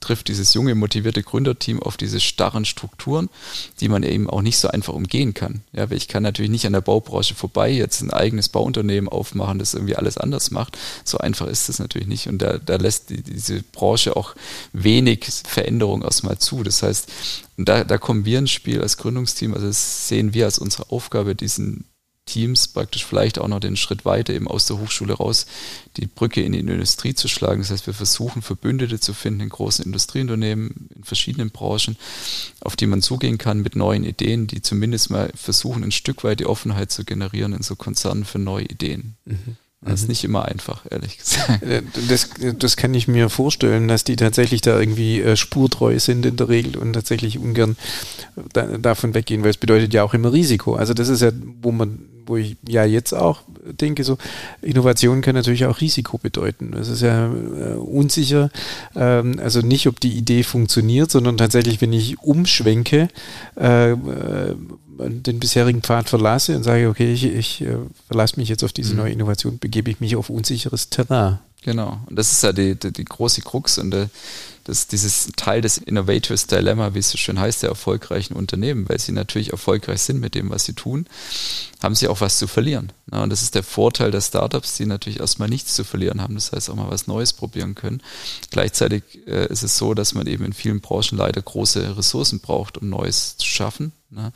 [0.00, 3.28] trifft dieses junge, motivierte Gründerteam auf diese starren Strukturen,
[3.80, 5.62] die man eben auch nicht so einfach umgehen kann.
[5.72, 9.58] Ja, weil ich kann natürlich nicht an der Baubranche vorbei jetzt ein eigenes Bauunternehmen aufmachen,
[9.58, 10.78] das irgendwie alles anders macht.
[11.04, 12.28] So einfach ist das natürlich nicht.
[12.28, 14.34] Und da, da lässt die, diese Branche auch
[14.72, 16.62] wenig Veränderung erstmal zu.
[16.62, 17.08] Das heißt,
[17.56, 19.54] da, da kommen wir ins Spiel als Gründungsteam.
[19.54, 21.84] Also das sehen wir als unsere Aufgabe, diesen
[22.28, 25.46] Teams praktisch vielleicht auch noch den Schritt weiter eben aus der Hochschule raus
[25.96, 27.60] die Brücke in die Industrie zu schlagen.
[27.60, 31.96] Das heißt, wir versuchen Verbündete zu finden in großen Industrieunternehmen, in verschiedenen Branchen,
[32.60, 36.40] auf die man zugehen kann mit neuen Ideen, die zumindest mal versuchen, ein Stück weit
[36.40, 39.16] die Offenheit zu generieren in so Konzernen für neue Ideen.
[39.24, 39.56] Mhm.
[39.80, 40.08] Das ist mhm.
[40.08, 41.62] nicht immer einfach, ehrlich gesagt.
[41.62, 46.26] Äh, das, das kann ich mir vorstellen, dass die tatsächlich da irgendwie äh, spurtreu sind
[46.26, 47.76] in der Regel und tatsächlich ungern
[48.52, 50.74] da, davon weggehen, weil es bedeutet ja auch immer Risiko.
[50.74, 51.30] Also das ist ja,
[51.62, 54.18] wo man wo ich ja jetzt auch denke, so
[54.62, 56.74] Innovation kann natürlich auch Risiko bedeuten.
[56.74, 58.50] Es ist ja äh, unsicher,
[58.94, 63.08] ähm, also nicht, ob die Idee funktioniert, sondern tatsächlich, wenn ich umschwenke,
[63.56, 63.96] äh, äh,
[64.98, 67.76] den bisherigen Pfad verlasse und sage, okay, ich, ich äh,
[68.08, 69.00] verlasse mich jetzt auf diese mhm.
[69.00, 71.38] neue Innovation, begebe ich mich auf unsicheres Terrain.
[71.62, 71.98] Genau.
[72.06, 74.08] Und das ist ja die, die, die große Krux und der,
[74.68, 79.00] das, dieses Teil des Innovators Dilemma, wie es so schön heißt, der erfolgreichen Unternehmen, weil
[79.00, 81.06] sie natürlich erfolgreich sind mit dem, was sie tun,
[81.82, 82.92] haben sie auch was zu verlieren.
[83.10, 86.34] Ja, und das ist der Vorteil der Startups, die natürlich erstmal nichts zu verlieren haben,
[86.34, 88.02] das heißt auch mal was Neues probieren können.
[88.50, 92.76] Gleichzeitig äh, ist es so, dass man eben in vielen Branchen leider große Ressourcen braucht,
[92.76, 93.92] um Neues zu schaffen.
[94.10, 94.32] Ne?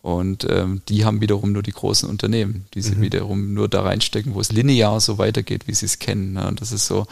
[0.00, 3.02] Und ähm, die haben wiederum nur die großen Unternehmen, die sie mhm.
[3.02, 6.32] wiederum nur da reinstecken, wo es linear so weitergeht, wie sie es kennen.
[6.32, 6.46] Ne?
[6.46, 7.06] Und das ist so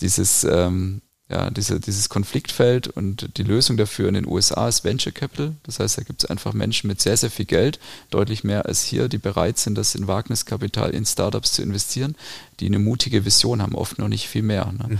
[0.00, 5.12] dieses ähm, ja, diese, dieses Konfliktfeld und die Lösung dafür in den USA ist Venture
[5.12, 5.54] Capital.
[5.62, 7.78] Das heißt, da gibt es einfach Menschen mit sehr, sehr viel Geld,
[8.10, 12.16] deutlich mehr als hier, die bereit sind, das in Wagniskapital in Startups zu investieren,
[12.58, 14.72] die eine mutige Vision haben, oft noch nicht viel mehr.
[14.76, 14.88] Ne?
[14.88, 14.98] Mhm.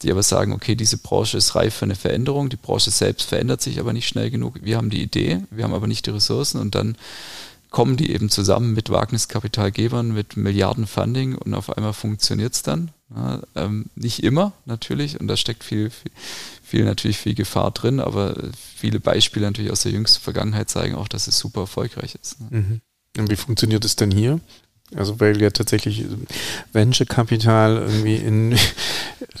[0.00, 3.60] Die aber sagen, okay, diese Branche ist reif für eine Veränderung, die Branche selbst verändert
[3.60, 4.54] sich aber nicht schnell genug.
[4.62, 6.96] Wir haben die Idee, wir haben aber nicht die Ressourcen und dann
[7.68, 12.92] kommen die eben zusammen mit Wagniskapitalgebern, mit Milliarden Funding und auf einmal funktioniert es dann.
[13.14, 16.10] Ja, ähm, nicht immer natürlich und da steckt viel, viel,
[16.62, 18.34] viel, natürlich viel Gefahr drin, aber
[18.76, 22.40] viele Beispiele natürlich aus der jüngsten Vergangenheit zeigen auch, dass es super erfolgreich ist.
[22.40, 22.46] Ne?
[22.50, 22.80] Mhm.
[23.18, 24.40] Und wie funktioniert es denn hier?
[24.94, 26.04] Also weil ja tatsächlich
[26.72, 28.56] Venture Capital irgendwie in,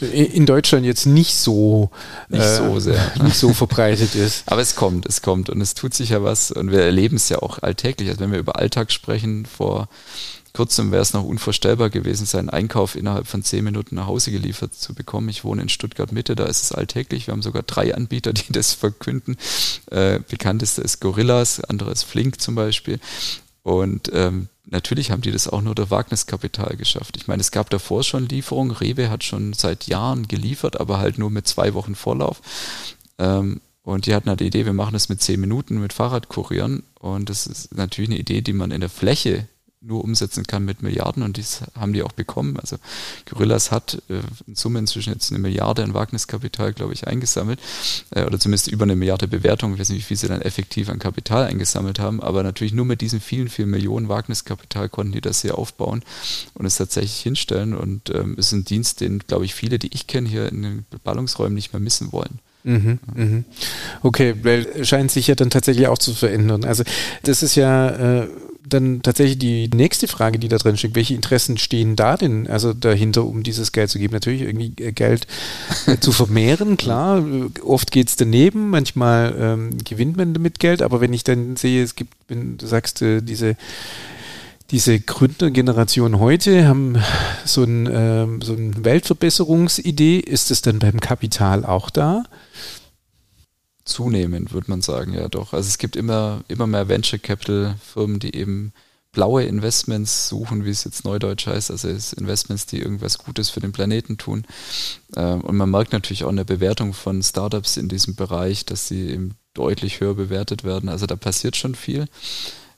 [0.00, 1.90] in Deutschland jetzt nicht so
[2.28, 4.42] nicht äh, so sehr nicht so verbreitet ist.
[4.46, 7.28] Aber es kommt, es kommt und es tut sich ja was und wir erleben es
[7.28, 8.08] ja auch alltäglich.
[8.08, 9.88] Also wenn wir über Alltag sprechen, vor
[10.56, 14.74] kurzem wäre es noch unvorstellbar gewesen, seinen Einkauf innerhalb von zehn Minuten nach Hause geliefert
[14.74, 15.28] zu bekommen.
[15.28, 17.26] Ich wohne in Stuttgart Mitte, da ist es alltäglich.
[17.26, 19.36] Wir haben sogar drei Anbieter, die das verkünden.
[19.90, 22.98] Äh, bekannteste ist Gorillas, andere ist Flink zum Beispiel.
[23.62, 27.18] Und ähm, natürlich haben die das auch nur durch Wagniskapital geschafft.
[27.18, 28.74] Ich meine, es gab davor schon Lieferungen.
[28.74, 32.40] Rewe hat schon seit Jahren geliefert, aber halt nur mit zwei Wochen Vorlauf.
[33.18, 36.82] Ähm, und die hatten halt die Idee, wir machen das mit zehn Minuten mit Fahrradkurieren.
[36.98, 39.48] Und das ist natürlich eine Idee, die man in der Fläche
[39.86, 42.58] nur umsetzen kann mit Milliarden und das haben die auch bekommen.
[42.58, 42.76] Also
[43.30, 47.60] Gorillas hat äh, in Summe inzwischen jetzt eine Milliarde an Wagniskapital, glaube ich, eingesammelt
[48.10, 49.74] äh, oder zumindest über eine Milliarde Bewertung.
[49.74, 52.84] Ich weiß nicht, wie viel sie dann effektiv an Kapital eingesammelt haben, aber natürlich nur
[52.84, 56.02] mit diesen vielen, vielen Millionen Wagniskapital konnten die das hier aufbauen
[56.54, 60.06] und es tatsächlich hinstellen und ähm, ist ein Dienst, den, glaube ich, viele, die ich
[60.06, 62.40] kenne, hier in den Ballungsräumen nicht mehr missen wollen.
[62.64, 63.44] Mhm, mhm.
[64.02, 66.64] Okay, weil scheint sich ja dann tatsächlich auch zu verändern.
[66.64, 66.82] Also
[67.22, 68.28] das ist ja äh,
[68.68, 70.96] dann tatsächlich die nächste Frage, die da drin steckt.
[70.96, 74.14] Welche Interessen stehen da denn also dahinter, um dieses Geld zu geben?
[74.14, 75.26] Natürlich irgendwie äh, Geld
[75.86, 77.24] äh, zu vermehren, klar.
[77.64, 81.82] Oft geht es daneben, manchmal ähm, gewinnt man damit Geld, aber wenn ich dann sehe,
[81.82, 83.56] es gibt, wenn du sagst, äh, diese
[84.72, 86.96] diese Gründergeneration heute haben
[87.44, 90.18] so, ein, äh, so eine Weltverbesserungsidee.
[90.18, 92.24] Ist es dann beim Kapital auch da?
[93.86, 95.52] Zunehmend, würde man sagen, ja doch.
[95.52, 98.72] Also es gibt immer, immer mehr Venture Capital Firmen, die eben
[99.12, 103.72] blaue Investments suchen, wie es jetzt neudeutsch heißt, also Investments, die irgendwas Gutes für den
[103.72, 104.44] Planeten tun.
[105.16, 109.08] Ähm, und man merkt natürlich auch eine Bewertung von Startups in diesem Bereich, dass sie
[109.08, 110.90] eben deutlich höher bewertet werden.
[110.90, 112.08] Also da passiert schon viel.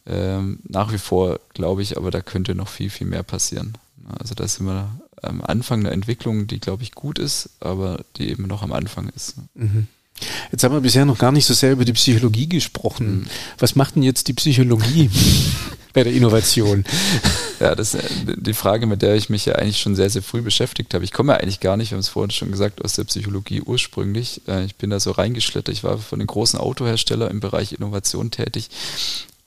[0.06, 3.76] Ähm, nach wie vor glaube ich, aber da könnte noch viel, viel mehr passieren.
[4.06, 4.88] Also da sind wir
[5.22, 9.08] am Anfang einer Entwicklung, die glaube ich gut ist, aber die eben noch am Anfang
[9.08, 9.36] ist.
[9.54, 9.88] Mhm.
[10.50, 13.20] Jetzt haben wir bisher noch gar nicht so sehr über die Psychologie gesprochen.
[13.20, 13.26] Mhm.
[13.58, 15.10] Was macht denn jetzt die Psychologie
[15.92, 16.84] bei der Innovation?
[17.60, 20.42] Ja, das ist die Frage, mit der ich mich ja eigentlich schon sehr, sehr früh
[20.42, 21.04] beschäftigt habe.
[21.04, 23.62] Ich komme ja eigentlich gar nicht, wir haben es vorhin schon gesagt, aus der Psychologie
[23.62, 24.42] ursprünglich.
[24.46, 25.74] Äh, ich bin da so reingeschlittert.
[25.74, 28.70] Ich war von den großen Autoherstellern im Bereich Innovation tätig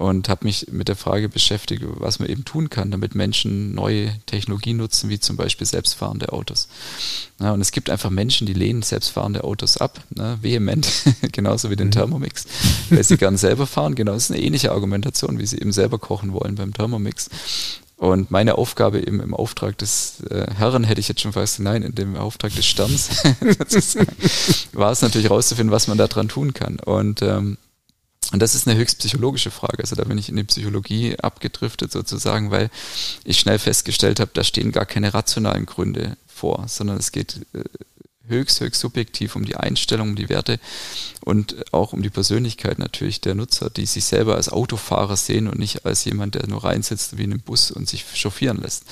[0.02, 4.12] und habe mich mit der Frage beschäftigt, was man eben tun kann, damit Menschen neue
[4.26, 6.68] Technologien nutzen, wie zum Beispiel selbstfahrende Autos.
[7.40, 10.90] Ja, und es gibt einfach Menschen, die lehnen selbstfahrende Autos ab, ne, vehement,
[11.32, 11.92] genauso wie den mhm.
[11.92, 12.48] Thermomix,
[12.90, 13.94] weil sie gerne selber fahren.
[13.94, 17.30] Genau, das ist eine ähnliche Argumentation, wie sie eben selber kochen wollen beim Thermomix.
[17.98, 21.84] Und meine Aufgabe eben im Auftrag des äh, Herren, hätte ich jetzt schon fast, nein,
[21.84, 23.10] in dem Auftrag des Sterns,
[24.74, 26.80] war es natürlich herauszufinden, was man da dran tun kann.
[26.80, 27.60] Und ähm,
[28.32, 29.80] und das ist eine höchst psychologische Frage.
[29.80, 32.70] Also da bin ich in die Psychologie abgedriftet sozusagen, weil
[33.24, 37.64] ich schnell festgestellt habe, da stehen gar keine rationalen Gründe vor, sondern es geht äh,
[38.28, 40.60] höchst, höchst subjektiv um die Einstellung, um die Werte
[41.24, 45.60] und auch um die Persönlichkeit natürlich der Nutzer, die sich selber als Autofahrer sehen und
[45.60, 48.86] nicht als jemand, der nur reinsitzt wie in einem Bus und sich chauffieren lässt.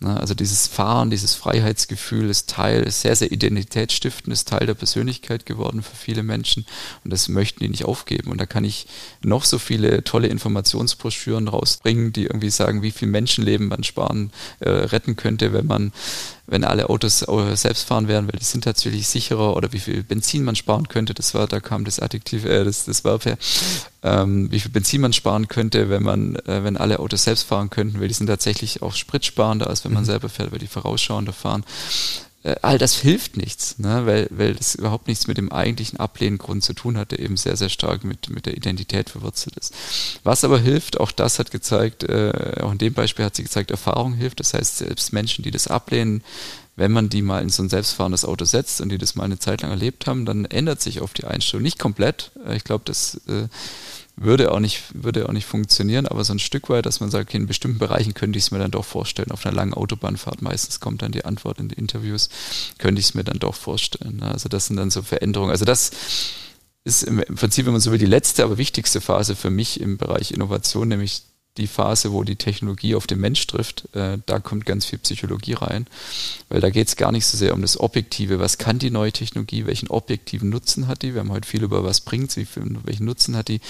[0.00, 5.46] Also dieses Fahren, dieses Freiheitsgefühl ist Teil, ist sehr, sehr identitätsstiftend, ist Teil der Persönlichkeit
[5.46, 6.66] geworden für viele Menschen
[7.04, 8.32] und das möchten die nicht aufgeben.
[8.32, 8.86] Und da kann ich
[9.22, 14.70] noch so viele tolle Informationsbroschüren rausbringen, die irgendwie sagen, wie viel Menschenleben man sparen, äh,
[14.70, 15.92] retten könnte, wenn man
[16.46, 20.02] wenn alle Autos äh, selbst fahren werden, weil die sind tatsächlich sicherer oder wie viel
[20.02, 23.38] Benzin man sparen könnte, das war, da kam das Adjektiv, äh, das, das Verb her,
[24.02, 27.70] ähm, wie viel Benzin man sparen könnte, wenn man, äh, wenn alle Autos selbst fahren
[27.70, 30.06] könnten, weil die sind tatsächlich auch spritsparender, als wenn man mhm.
[30.06, 31.64] selber fährt, weil die vorausschauender fahren.
[32.44, 34.06] Äh, all das hilft nichts, ne?
[34.06, 37.56] weil, weil das überhaupt nichts mit dem eigentlichen Ablehngrund zu tun hat, der eben sehr,
[37.56, 39.74] sehr stark mit, mit der Identität verwurzelt ist.
[40.24, 43.70] Was aber hilft, auch das hat gezeigt, äh, auch in dem Beispiel hat sie gezeigt,
[43.70, 44.40] Erfahrung hilft.
[44.40, 46.22] Das heißt, selbst Menschen, die das ablehnen,
[46.74, 49.38] wenn man die mal in so ein selbstfahrendes Auto setzt und die das mal eine
[49.38, 51.62] Zeit lang erlebt haben, dann ändert sich oft die Einstellung.
[51.62, 52.32] Nicht komplett.
[52.46, 53.48] Äh, ich glaube, das äh,
[54.16, 57.30] würde auch nicht, würde auch nicht funktionieren, aber so ein Stück weit, dass man sagt,
[57.30, 59.30] okay, in bestimmten Bereichen könnte ich es mir dann doch vorstellen.
[59.30, 62.28] Auf einer langen Autobahnfahrt meistens kommt dann die Antwort in die Interviews,
[62.78, 64.16] könnte ich es mir dann doch vorstellen.
[64.16, 64.30] Ne?
[64.30, 65.50] Also das sind dann so Veränderungen.
[65.50, 65.90] Also das
[66.84, 69.98] ist im Prinzip, wenn man so will, die letzte, aber wichtigste Phase für mich im
[69.98, 71.22] Bereich Innovation, nämlich
[71.58, 75.52] die Phase, wo die Technologie auf den Mensch trifft, äh, da kommt ganz viel Psychologie
[75.52, 75.86] rein,
[76.48, 79.12] weil da geht es gar nicht so sehr um das Objektive, was kann die neue
[79.12, 83.04] Technologie, welchen objektiven Nutzen hat die, wir haben heute viel über was bringt sie, welchen
[83.04, 83.60] Nutzen hat die,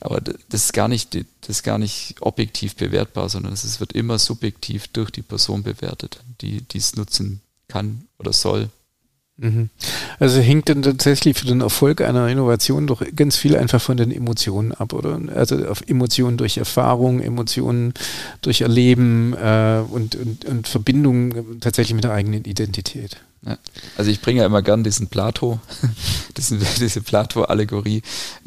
[0.00, 4.18] aber das ist gar nicht, das ist gar nicht objektiv bewertbar, sondern es wird immer
[4.18, 8.68] subjektiv durch die Person bewertet, die dies nutzen kann oder soll.
[10.18, 14.12] Also hängt dann tatsächlich für den Erfolg einer Innovation doch ganz viel einfach von den
[14.12, 15.20] Emotionen ab, oder?
[15.34, 17.94] Also auf Emotionen durch Erfahrung, Emotionen
[18.40, 23.20] durch Erleben äh, und, und, und Verbindung tatsächlich mit der eigenen Identität.
[23.44, 23.58] Ja.
[23.96, 25.58] Also ich bringe ja immer gern diesen Plato,
[26.36, 28.02] diesen, diese Plato-Allegorie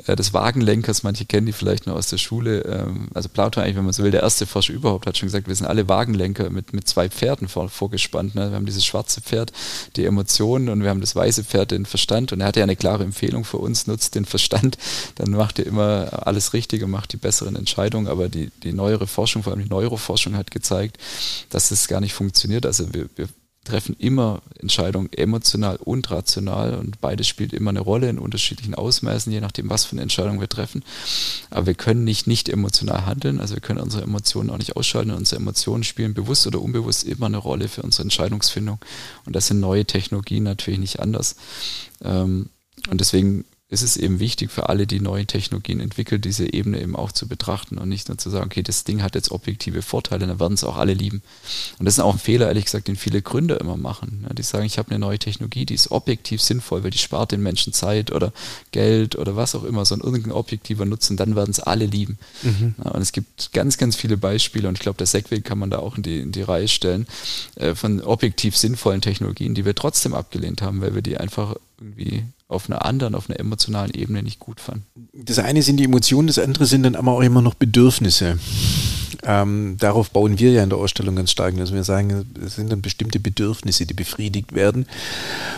[0.07, 1.03] äh, des Wagenlenkers.
[1.03, 2.61] Manche kennen die vielleicht noch aus der Schule.
[2.61, 5.49] Ähm, also Plato eigentlich, wenn man so will, der erste Forscher überhaupt, hat schon gesagt,
[5.49, 8.35] wir sind alle Wagenlenker mit, mit zwei Pferden vor, vorgespannt.
[8.35, 8.51] Ne?
[8.51, 9.51] Wir haben dieses schwarze Pferd,
[9.97, 12.31] die Emotionen und wir haben das weiße Pferd, den Verstand.
[12.31, 14.77] Und er hatte ja eine klare Empfehlung für uns, nutzt den Verstand,
[15.15, 18.07] dann macht ihr immer alles richtig und macht die besseren Entscheidungen.
[18.07, 20.97] Aber die, die neuere Forschung, vor allem die Neuroforschung hat gezeigt,
[21.49, 22.65] dass das gar nicht funktioniert.
[22.65, 23.27] Also wir, wir
[23.65, 29.31] treffen immer Entscheidungen emotional und rational und beides spielt immer eine Rolle in unterschiedlichen Ausmaßen,
[29.31, 30.83] je nachdem, was für eine Entscheidung wir treffen.
[31.49, 35.11] Aber wir können nicht nicht emotional handeln, also wir können unsere Emotionen auch nicht ausschalten.
[35.11, 38.79] Unsere Emotionen spielen bewusst oder unbewusst immer eine Rolle für unsere Entscheidungsfindung
[39.25, 41.35] und das sind neue Technologien natürlich nicht anders.
[42.03, 42.49] Ähm,
[42.89, 46.95] und deswegen ist es eben wichtig für alle, die neue Technologien entwickeln, diese Ebene eben
[46.95, 50.27] auch zu betrachten und nicht nur zu sagen, okay, das Ding hat jetzt objektive Vorteile,
[50.27, 51.23] dann werden es auch alle lieben.
[51.79, 54.23] Und das ist auch ein Fehler, ehrlich gesagt, den viele Gründer immer machen.
[54.27, 57.31] Ja, die sagen, ich habe eine neue Technologie, die ist objektiv sinnvoll, weil die spart
[57.31, 58.33] den Menschen Zeit oder
[58.69, 62.19] Geld oder was auch immer, so ein irgendein objektiver Nutzen, dann werden es alle lieben.
[62.43, 62.75] Mhm.
[62.77, 65.79] Und es gibt ganz, ganz viele Beispiele und ich glaube, der Segway kann man da
[65.79, 67.07] auch in die, in die Reihe stellen,
[67.55, 72.23] äh, von objektiv sinnvollen Technologien, die wir trotzdem abgelehnt haben, weil wir die einfach irgendwie
[72.47, 74.83] auf einer anderen, auf einer emotionalen Ebene nicht gut fand.
[75.13, 78.37] Das eine sind die Emotionen, das andere sind dann aber auch immer noch Bedürfnisse.
[79.23, 82.71] ähm, darauf bauen wir ja in der Ausstellung ganz stark, dass wir sagen, es sind
[82.71, 84.85] dann bestimmte Bedürfnisse, die befriedigt werden.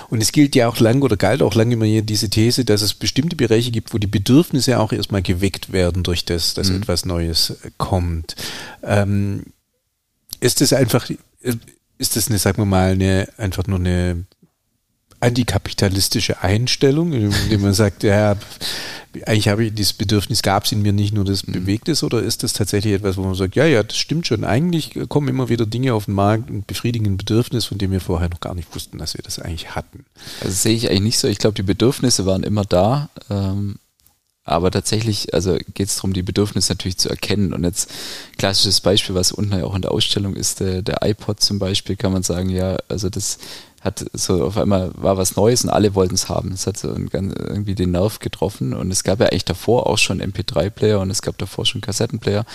[0.10, 2.82] Und es gilt ja auch lang oder galt auch lange immer hier diese These, dass
[2.82, 6.78] es bestimmte Bereiche gibt, wo die Bedürfnisse auch erstmal geweckt werden durch das, dass mhm.
[6.78, 8.36] etwas Neues kommt.
[8.84, 9.44] Ähm,
[10.40, 11.10] ist das einfach,
[11.98, 14.24] ist das eine, sagen wir mal, eine, einfach nur eine
[15.20, 18.36] antikapitalistische Einstellung, indem man sagt, ja,
[19.26, 21.54] eigentlich habe ich dieses Bedürfnis, gab es in mir nicht nur das mhm.
[21.54, 24.44] bewegt es, oder ist das tatsächlich etwas, wo man sagt, ja, ja, das stimmt schon,
[24.44, 28.02] eigentlich kommen immer wieder Dinge auf den Markt und befriedigen ein Bedürfnis, von dem wir
[28.02, 30.06] vorher noch gar nicht wussten, dass wir das eigentlich hatten.
[30.42, 31.28] Also sehe ich eigentlich nicht so.
[31.28, 33.10] Ich glaube, die Bedürfnisse waren immer da.
[33.30, 33.78] Ähm,
[34.48, 37.54] aber tatsächlich, also geht es darum, die Bedürfnisse natürlich zu erkennen.
[37.54, 37.92] Und jetzt
[38.38, 41.98] klassisches Beispiel, was unten ja auch in der Ausstellung ist, der, der iPod zum Beispiel,
[41.98, 43.40] kann man sagen, ja, also das
[43.82, 46.52] hat so auf einmal war was Neues und alle wollten es haben.
[46.52, 50.22] Es hat so irgendwie den Nerv getroffen und es gab ja eigentlich davor auch schon
[50.22, 52.46] MP3-Player und es gab davor schon Kassettenplayer,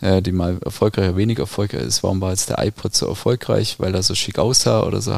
[0.00, 2.02] äh, die mal erfolgreich oder weniger erfolgreich ist.
[2.02, 3.76] Warum war jetzt der iPod so erfolgreich?
[3.78, 5.12] Weil er so schick aussah oder so.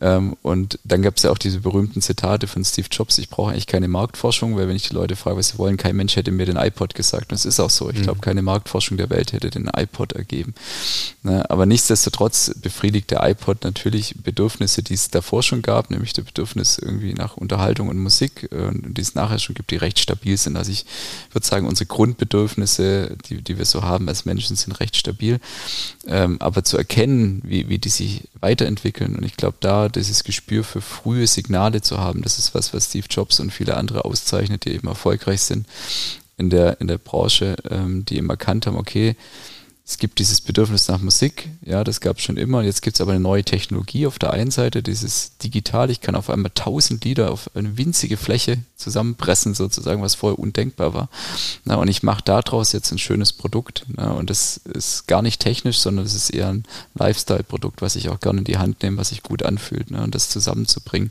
[0.00, 3.52] Ähm, und dann gab es ja auch diese berühmten Zitate von Steve Jobs, ich brauche
[3.52, 6.32] eigentlich keine Marktforschung, weil wenn ich die Leute frage, was sie wollen, kein Mensch hätte
[6.32, 7.30] mir den iPod gesagt.
[7.30, 7.90] Und es ist auch so.
[7.90, 8.02] Ich mhm.
[8.02, 10.54] glaube, keine Marktforschung der Welt hätte den iPod ergeben.
[11.22, 11.48] Ne?
[11.50, 16.78] Aber nichtsdestotrotz befriedigt der iPod natürlich Bedürfnisse, die es davor schon gab, nämlich das Bedürfnis
[16.78, 20.56] irgendwie nach Unterhaltung und Musik, äh, die es nachher schon gibt, die recht stabil sind.
[20.56, 20.84] Also ich
[21.32, 25.40] würde sagen, unsere Grundbedürfnisse, die, die wir so haben als Menschen, sind recht stabil.
[26.06, 30.64] Ähm, aber zu erkennen, wie, wie die sich weiterentwickeln und ich glaube, da dieses Gespür
[30.64, 34.64] für frühe Signale zu haben, das ist was, was Steve Jobs und viele andere auszeichnet,
[34.64, 35.66] die eben erfolgreich sind
[36.40, 39.14] in der, in der Branche, ähm, die eben erkannt haben, okay,
[39.90, 42.62] es gibt dieses Bedürfnis nach Musik, ja, das gab es schon immer.
[42.62, 45.90] Jetzt gibt es aber eine neue Technologie auf der einen Seite, dieses Digital.
[45.90, 50.94] Ich kann auf einmal tausend Lieder auf eine winzige Fläche zusammenpressen, sozusagen, was vorher undenkbar
[50.94, 51.08] war.
[51.64, 53.84] Na, und ich mache daraus jetzt ein schönes Produkt.
[53.88, 56.62] Na, und das ist gar nicht technisch, sondern das ist eher ein
[56.94, 59.90] Lifestyle-Produkt, was ich auch gerne in die Hand nehme, was sich gut anfühlt.
[59.90, 61.10] Na, und das zusammenzubringen.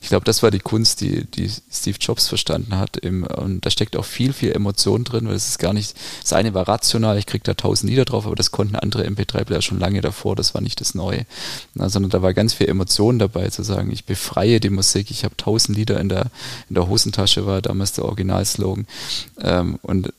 [0.00, 2.98] Ich glaube, das war die Kunst, die, die Steve Jobs verstanden hat.
[2.98, 6.32] Im, und da steckt auch viel, viel Emotion drin, weil es ist gar nicht, das
[6.32, 9.80] eine war rational, ich kriege da tausend Lieder drauf, aber das konnten andere MP3-Player schon
[9.80, 11.26] lange davor, das war nicht das Neue.
[11.74, 15.24] Na, sondern da war ganz viel Emotion dabei, zu sagen, ich befreie die Musik, ich
[15.24, 16.26] habe tausend Lieder in der,
[16.68, 18.86] in der Hosentasche, war damals der Originalslogan.
[19.40, 20.12] Ähm, und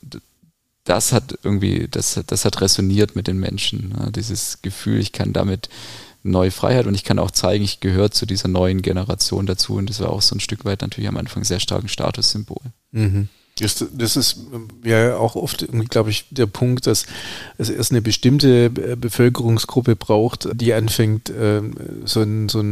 [0.84, 3.94] das hat irgendwie, das, das hat resoniert mit den Menschen.
[3.96, 4.12] Ne?
[4.12, 5.68] Dieses Gefühl, ich kann damit
[6.22, 9.88] neue Freiheit und ich kann auch zeigen, ich gehöre zu dieser neuen Generation dazu und
[9.90, 12.62] das war auch so ein Stück weit natürlich am Anfang sehr stark ein Statussymbol.
[12.92, 13.28] Mhm.
[13.60, 14.38] Das, das ist
[14.84, 17.06] ja auch oft, glaube ich, der Punkt, dass
[17.56, 21.74] es erst eine bestimmte Bevölkerungsgruppe braucht, die anfängt, ähm,
[22.04, 22.64] so ein, so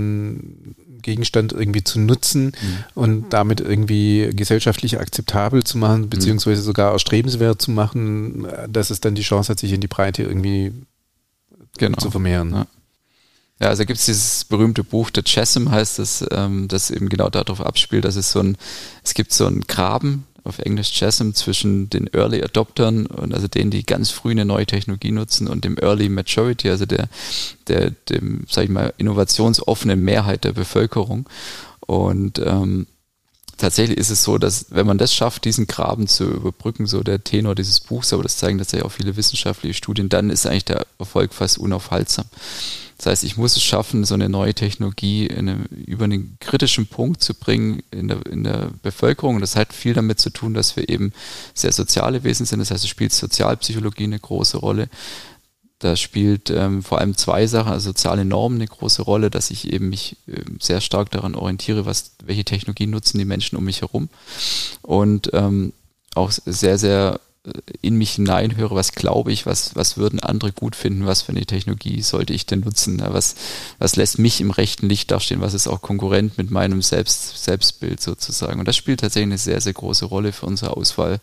[1.02, 2.78] Gegenstand irgendwie zu nutzen mhm.
[2.94, 9.14] und damit irgendwie gesellschaftlich akzeptabel zu machen, beziehungsweise sogar erstrebenswert zu machen, dass es dann
[9.14, 10.72] die Chance hat, sich in die Breite irgendwie
[11.76, 11.98] genau.
[11.98, 12.52] zu vermehren.
[12.52, 12.66] Ja.
[13.60, 17.28] Ja, also gibt es dieses berühmte Buch, The Chasm heißt es, ähm, das eben genau
[17.28, 18.56] darauf abspielt, dass es so ein,
[19.04, 23.70] es gibt so einen Graben, auf Englisch Chasm zwischen den Early Adoptern und also denen,
[23.70, 27.08] die ganz früh eine neue Technologie nutzen und dem Early Maturity, also der,
[27.68, 31.28] der, dem, sag ich mal, innovationsoffenen Mehrheit der Bevölkerung.
[31.80, 32.86] Und ähm,
[33.56, 37.22] tatsächlich ist es so, dass wenn man das schafft, diesen Graben zu überbrücken, so der
[37.22, 40.86] Tenor dieses Buchs, aber das zeigen tatsächlich auch viele wissenschaftliche Studien, dann ist eigentlich der
[40.98, 42.24] Erfolg fast unaufhaltsam.
[43.02, 47.20] Das heißt, ich muss es schaffen, so eine neue Technologie eine, über einen kritischen Punkt
[47.20, 49.34] zu bringen in der, in der Bevölkerung.
[49.34, 51.12] Und das hat viel damit zu tun, dass wir eben
[51.52, 52.60] sehr soziale Wesen sind.
[52.60, 54.88] Das heißt, es spielt Sozialpsychologie eine große Rolle.
[55.80, 59.72] Da spielt ähm, vor allem zwei Sachen, also soziale Normen eine große Rolle, dass ich
[59.72, 63.80] eben mich äh, sehr stark daran orientiere, was, welche Technologien nutzen die Menschen um mich
[63.80, 64.10] herum.
[64.80, 65.72] Und ähm,
[66.14, 67.18] auch sehr, sehr
[67.80, 71.44] in mich hineinhöre, was glaube ich, was, was würden andere gut finden, was für eine
[71.44, 73.34] Technologie sollte ich denn nutzen, was,
[73.80, 78.00] was lässt mich im rechten Licht dastehen, was ist auch konkurrent mit meinem Selbst, Selbstbild
[78.00, 78.60] sozusagen.
[78.60, 81.18] Und das spielt tatsächlich eine sehr, sehr große Rolle für unsere Auswahl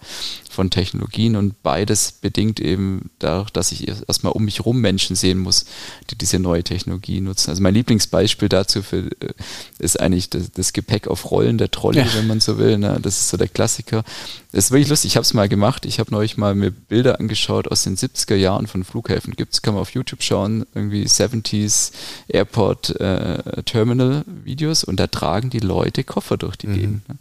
[0.60, 5.40] von Technologien und beides bedingt eben dadurch, dass ich erstmal um mich herum Menschen sehen
[5.40, 5.64] muss,
[6.10, 7.52] die diese neue Technologie nutzen.
[7.52, 9.34] Also mein Lieblingsbeispiel dazu für, äh,
[9.78, 12.08] ist eigentlich das, das Gepäck auf Rollen, der Trolley, ja.
[12.14, 12.78] wenn man so will.
[12.78, 13.00] Ne?
[13.02, 14.04] Das ist so der Klassiker.
[14.52, 15.12] Das ist wirklich lustig.
[15.12, 15.86] Ich habe es mal gemacht.
[15.86, 19.36] Ich habe neulich mal mir Bilder angeschaut aus den 70er Jahren von Flughäfen.
[19.38, 21.92] Gibt's, kann man auf YouTube schauen, irgendwie 70s
[22.28, 26.74] Airport äh, Terminal Videos und da tragen die Leute Koffer durch die mhm.
[26.74, 27.10] Gegend.
[27.10, 27.16] Ne?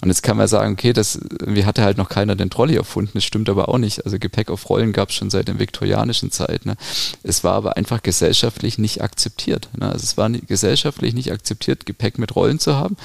[0.00, 3.12] Und jetzt kann man sagen, okay, das irgendwie hatte halt noch keiner den Trolley erfunden.
[3.14, 4.04] Das stimmt aber auch nicht.
[4.04, 6.66] Also Gepäck auf Rollen gab es schon seit der viktorianischen Zeit.
[6.66, 6.76] Ne?
[7.22, 9.68] Es war aber einfach gesellschaftlich nicht akzeptiert.
[9.76, 9.90] Ne?
[9.90, 12.96] Also es war nicht, gesellschaftlich nicht akzeptiert, Gepäck mit Rollen zu haben.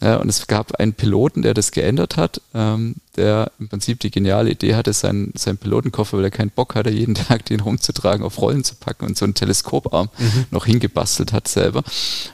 [0.00, 2.40] Ja, und es gab einen Piloten, der das geändert hat.
[2.54, 6.74] Ähm, der im Prinzip die geniale Idee hatte, seinen, seinen Pilotenkoffer, weil er keinen Bock
[6.74, 10.46] hatte, jeden Tag den rumzutragen, auf Rollen zu packen und so einen Teleskoparm mhm.
[10.50, 11.82] noch hingebastelt hat selber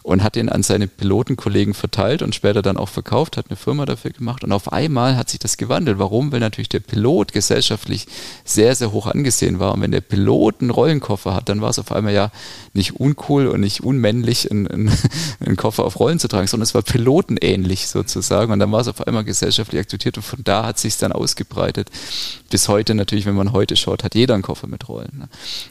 [0.02, 3.84] und hat den an seine Pilotenkollegen verteilt und später dann auch verkauft, hat eine Firma
[3.84, 5.98] dafür gemacht und auf einmal hat sich das gewandelt.
[5.98, 6.30] Warum?
[6.30, 8.06] Weil natürlich der Pilot gesellschaftlich
[8.44, 11.80] sehr, sehr hoch angesehen war und wenn der Pilot einen Rollenkoffer hat, dann war es
[11.80, 12.30] auf einmal ja
[12.74, 14.92] nicht uncool und nicht unmännlich, einen, einen,
[15.40, 18.88] einen Koffer auf Rollen zu tragen, sondern es war pilotenähnlich sozusagen und dann war es
[18.88, 21.90] auf einmal gesellschaftlich akzeptiert und von da hat sich dann ausgebreitet.
[22.50, 25.18] Bis heute natürlich, wenn man heute schaut, hat jeder einen Koffer mit Rollen.
[25.18, 25.28] Ne?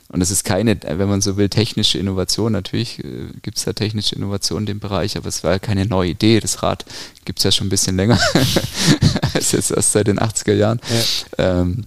[0.09, 2.51] Und es ist keine, wenn man so will, technische Innovation.
[2.51, 5.85] Natürlich äh, gibt es ja technische Innovation in dem Bereich, aber es war ja keine
[5.85, 6.39] neue Idee.
[6.39, 6.85] Das Rad
[7.23, 8.19] gibt es ja schon ein bisschen länger
[9.33, 10.79] als jetzt erst seit den 80er Jahren.
[11.37, 11.61] Ja.
[11.61, 11.85] Ähm,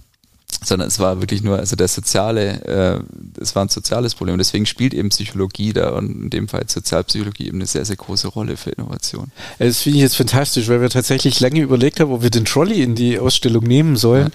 [0.63, 4.37] sondern es war wirklich nur, also der soziale, äh, es war ein soziales Problem.
[4.37, 8.27] Deswegen spielt eben Psychologie da und in dem Fall Sozialpsychologie eben eine sehr, sehr große
[8.27, 9.31] Rolle für Innovation.
[9.57, 12.81] Das finde ich jetzt fantastisch, weil wir tatsächlich lange überlegt haben, ob wir den Trolley
[12.83, 14.31] in die Ausstellung nehmen sollen.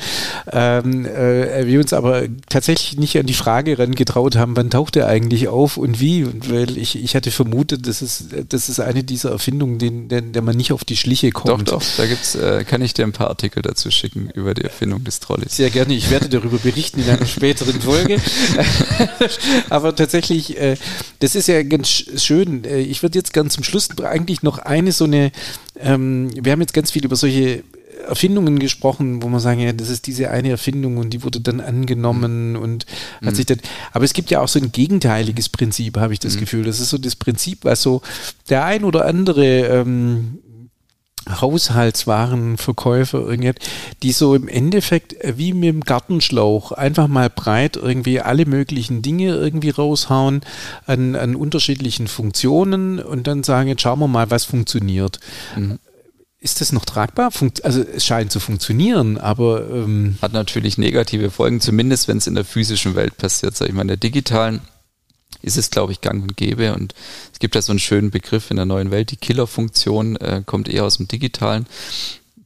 [0.53, 0.79] Ja.
[0.79, 5.09] Ähm, äh, wir uns aber tatsächlich nicht an die Frage rangetraut haben, wann taucht er
[5.09, 9.31] eigentlich auf und wie, weil ich, ich hatte vermutet, das ist, das ist eine dieser
[9.31, 11.69] Erfindungen, den, der, der man nicht auf die Schliche kommt.
[11.69, 14.63] Doch, doch, da gibt's, äh, kann ich dir ein paar Artikel dazu schicken über die
[14.63, 15.57] Erfindung des Trolleys.
[15.57, 15.95] Sehr gerne.
[15.95, 18.19] Ich werde darüber berichten in einer späteren Folge.
[19.71, 20.77] Aber tatsächlich, äh,
[21.21, 22.65] das ist ja ganz schön.
[22.65, 25.33] Äh, ich würde jetzt ganz zum Schluss eigentlich noch eine so eine,
[25.79, 27.65] ähm, wir haben jetzt ganz viel über solche
[28.07, 31.61] Erfindungen gesprochen, wo man sagen, ja, das ist diese eine Erfindung und die wurde dann
[31.61, 32.59] angenommen mhm.
[32.59, 32.87] und
[33.23, 33.37] hat mhm.
[33.37, 33.61] sich dann,
[33.93, 36.41] aber es gibt ja auch so ein gegenteiliges Prinzip, habe ich das mhm.
[36.41, 36.65] Gefühl.
[36.65, 38.03] Das ist so das Prinzip, was so
[38.49, 40.39] der ein oder andere ähm,
[41.29, 43.59] Haushaltswarenverkäufer, irgendet,
[44.03, 49.03] die so im Endeffekt äh, wie mit dem Gartenschlauch einfach mal breit irgendwie alle möglichen
[49.03, 50.43] Dinge irgendwie raushauen
[50.87, 55.21] an, an unterschiedlichen Funktionen und dann sagen, jetzt schauen wir mal, was funktioniert.
[55.57, 55.79] Mhm.
[56.41, 57.31] Ist das noch tragbar?
[57.31, 62.27] Funkt also es scheint zu funktionieren, aber ähm hat natürlich negative Folgen, zumindest wenn es
[62.27, 63.57] in der physischen Welt passiert.
[63.57, 64.61] Sag ich mal, in der digitalen
[65.43, 66.75] ist es, glaube ich, gang und gäbe.
[66.75, 66.95] Und
[67.33, 70.69] es gibt ja so einen schönen Begriff in der neuen Welt, die Killerfunktion äh, kommt
[70.69, 71.67] eher aus dem Digitalen,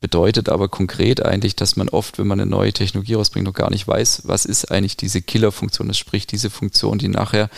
[0.00, 3.70] bedeutet aber konkret eigentlich, dass man oft, wenn man eine neue Technologie rausbringt, noch gar
[3.70, 5.88] nicht weiß, was ist eigentlich diese Killerfunktion.
[5.88, 7.50] Das spricht diese Funktion, die nachher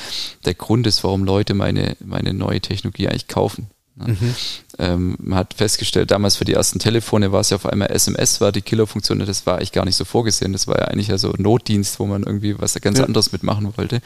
[0.44, 3.68] der Grund ist, warum Leute meine, meine neue Technologie eigentlich kaufen.
[3.96, 4.34] Mhm.
[4.80, 8.40] Ähm, man hat festgestellt, damals für die ersten Telefone war es ja auf einmal SMS,
[8.40, 10.54] war die Killerfunktion, das war eigentlich gar nicht so vorgesehen.
[10.54, 13.04] Das war ja eigentlich ja so Notdienst, wo man irgendwie was ganz ja.
[13.04, 14.00] anderes mitmachen wollte.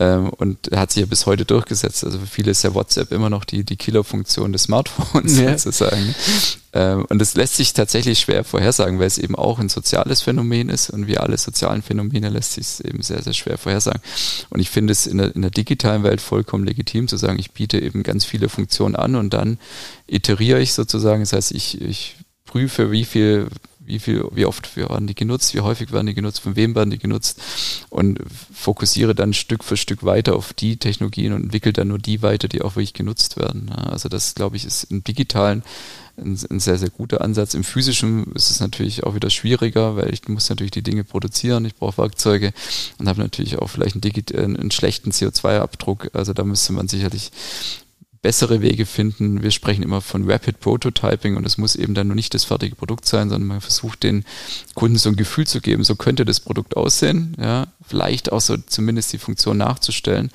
[0.00, 2.04] Ähm, und hat sich ja bis heute durchgesetzt.
[2.04, 5.56] Also für viele ist ja WhatsApp immer noch die, die Killerfunktion des Smartphones ja.
[5.58, 6.14] sozusagen.
[6.72, 10.68] Ähm, und das lässt sich tatsächlich schwer vorhersagen, weil es eben auch ein soziales Phänomen
[10.68, 14.00] ist und wie alle sozialen Phänomene lässt sich es eben sehr, sehr schwer vorhersagen.
[14.50, 17.50] Und ich finde es in der, in der digitalen Welt vollkommen legitim zu sagen, ich
[17.50, 19.58] biete eben ganz viele Funktionen an und dann
[20.10, 21.20] iteriere ich sozusagen.
[21.20, 23.48] Das heißt, ich, ich prüfe, wie viel
[23.90, 26.90] wie viel, wie oft werden die genutzt, wie häufig werden die genutzt, von wem werden
[26.90, 27.40] die genutzt
[27.90, 28.20] und
[28.54, 32.48] fokussiere dann Stück für Stück weiter auf die Technologien und entwickle dann nur die weiter,
[32.48, 33.70] die auch wirklich genutzt werden.
[33.70, 35.62] Also das, glaube ich, ist im digitalen
[36.16, 37.54] ein, ein, sehr, sehr guter Ansatz.
[37.54, 41.64] Im physischen ist es natürlich auch wieder schwieriger, weil ich muss natürlich die Dinge produzieren,
[41.64, 42.52] ich brauche Werkzeuge
[42.98, 46.10] und habe natürlich auch vielleicht einen, einen schlechten CO2-Abdruck.
[46.12, 47.32] Also da müsste man sicherlich
[48.22, 49.42] bessere Wege finden.
[49.42, 52.76] Wir sprechen immer von Rapid Prototyping und es muss eben dann nur nicht das fertige
[52.76, 54.24] Produkt sein, sondern man versucht den
[54.74, 58.58] Kunden so ein Gefühl zu geben, so könnte das Produkt aussehen, ja, vielleicht auch so
[58.58, 60.30] zumindest die Funktion nachzustellen,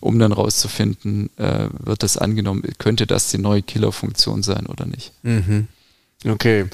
[0.00, 5.12] um dann rauszufinden, äh, wird das angenommen, könnte das die neue Killerfunktion sein oder nicht.
[5.22, 5.68] Mhm.
[6.26, 6.66] Okay.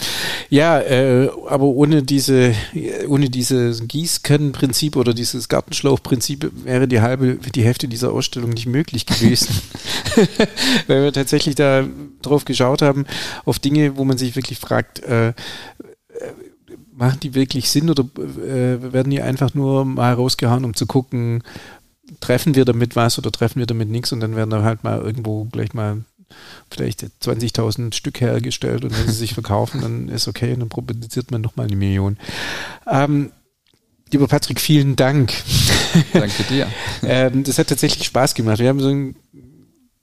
[0.48, 2.55] Ja, äh, aber ohne diese,
[3.07, 9.05] ohne dieses Gießkannenprinzip oder dieses Gartenschlauchprinzip wäre die halbe, die Hälfte dieser Ausstellung nicht möglich
[9.05, 9.55] gewesen.
[10.86, 11.84] Weil wir tatsächlich da
[12.22, 13.05] drauf geschaut haben,
[13.44, 15.32] auf Dinge, wo man sich wirklich fragt, äh, äh
[16.94, 21.42] machen die wirklich Sinn oder äh, werden die einfach nur mal rausgehauen, um zu gucken,
[22.20, 25.00] treffen wir damit was oder treffen wir damit nichts und dann werden da halt mal
[25.00, 26.05] irgendwo gleich mal
[26.70, 31.30] vielleicht 20.000 Stück hergestellt und wenn sie sich verkaufen, dann ist okay und dann produziert
[31.30, 32.16] man nochmal eine Million.
[32.90, 33.32] Ähm,
[34.10, 35.32] lieber Patrick, vielen Dank.
[36.12, 36.68] Danke dir.
[37.02, 38.58] ähm, das hat tatsächlich Spaß gemacht.
[38.58, 39.16] Wir haben so einen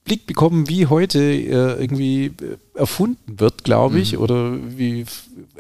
[0.10, 4.20] Blick bekommen, wie heute äh, irgendwie äh, erfunden wird, glaube ich, mhm.
[4.20, 5.06] oder wie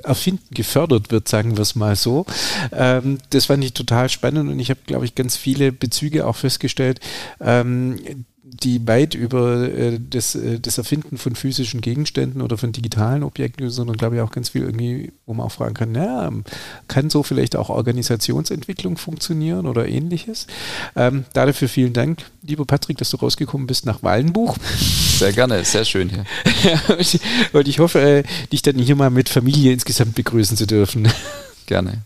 [0.03, 2.25] Erfinden gefördert wird, sagen wir es mal so.
[2.71, 6.35] Ähm, das fand ich total spannend und ich habe, glaube ich, ganz viele Bezüge auch
[6.35, 6.99] festgestellt,
[7.39, 13.23] ähm, die weit über äh, das, äh, das Erfinden von physischen Gegenständen oder von digitalen
[13.23, 16.31] Objekten, sondern glaube ich auch ganz viel irgendwie, wo man auch fragen kann, ja,
[16.87, 20.47] kann so vielleicht auch Organisationsentwicklung funktionieren oder ähnliches.
[20.95, 24.57] Ähm, dafür vielen Dank, lieber Patrick, dass du rausgekommen bist nach Wallenbuch.
[25.19, 26.25] Sehr gerne, sehr schön hier.
[26.97, 27.19] und,
[27.53, 31.07] und ich hoffe, äh, dich dann hier mal mit Familie insgesamt begrüßen zu dürfen.
[31.65, 32.03] Gerne.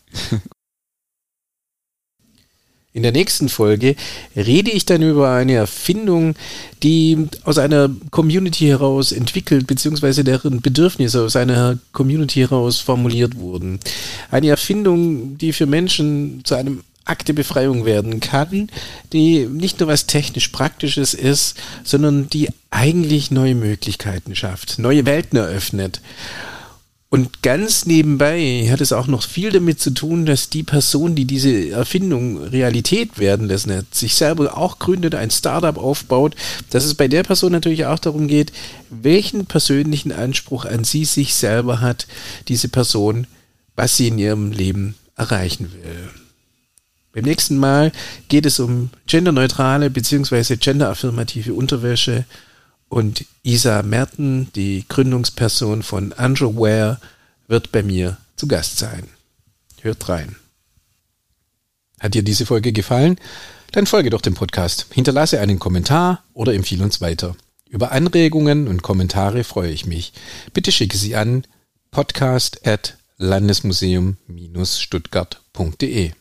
[2.96, 3.96] In der nächsten Folge
[4.36, 6.36] rede ich dann über eine Erfindung,
[6.84, 13.80] die aus einer Community heraus entwickelt, beziehungsweise deren Bedürfnisse aus einer Community heraus formuliert wurden.
[14.30, 18.70] Eine Erfindung, die für Menschen zu einem Akt der Befreiung werden kann,
[19.12, 25.38] die nicht nur was technisch Praktisches ist, sondern die eigentlich neue Möglichkeiten schafft, neue Welten
[25.38, 26.00] eröffnet.
[27.14, 31.26] Und ganz nebenbei hat es auch noch viel damit zu tun, dass die Person, die
[31.26, 36.36] diese Erfindung Realität werden lassen sich selber auch gründet, ein Startup aufbaut,
[36.72, 38.52] dass es bei der Person natürlich auch darum geht,
[38.90, 42.08] welchen persönlichen Anspruch an sie sich selber hat,
[42.48, 43.28] diese Person,
[43.76, 46.10] was sie in ihrem Leben erreichen will.
[47.12, 47.92] Beim nächsten Mal
[48.28, 50.56] geht es um genderneutrale bzw.
[50.56, 52.26] genderaffirmative Unterwäsche
[52.94, 57.02] und Isa Merten, die Gründungsperson von Underwear,
[57.48, 59.08] wird bei mir zu Gast sein.
[59.82, 60.36] Hört rein.
[62.00, 63.20] Hat dir diese Folge gefallen?
[63.72, 67.36] Dann folge doch dem Podcast, hinterlasse einen Kommentar oder empfehle uns weiter.
[67.68, 70.14] Über Anregungen und Kommentare freue ich mich.
[70.54, 71.48] Bitte schicke sie an
[71.90, 76.12] podcast at landesmuseum-stuttgart.de.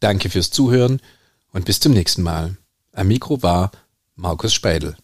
[0.00, 1.02] Danke fürs Zuhören
[1.52, 2.56] und bis zum nächsten Mal.
[2.92, 3.72] Am Mikro war
[4.16, 4.96] Markus Speidel.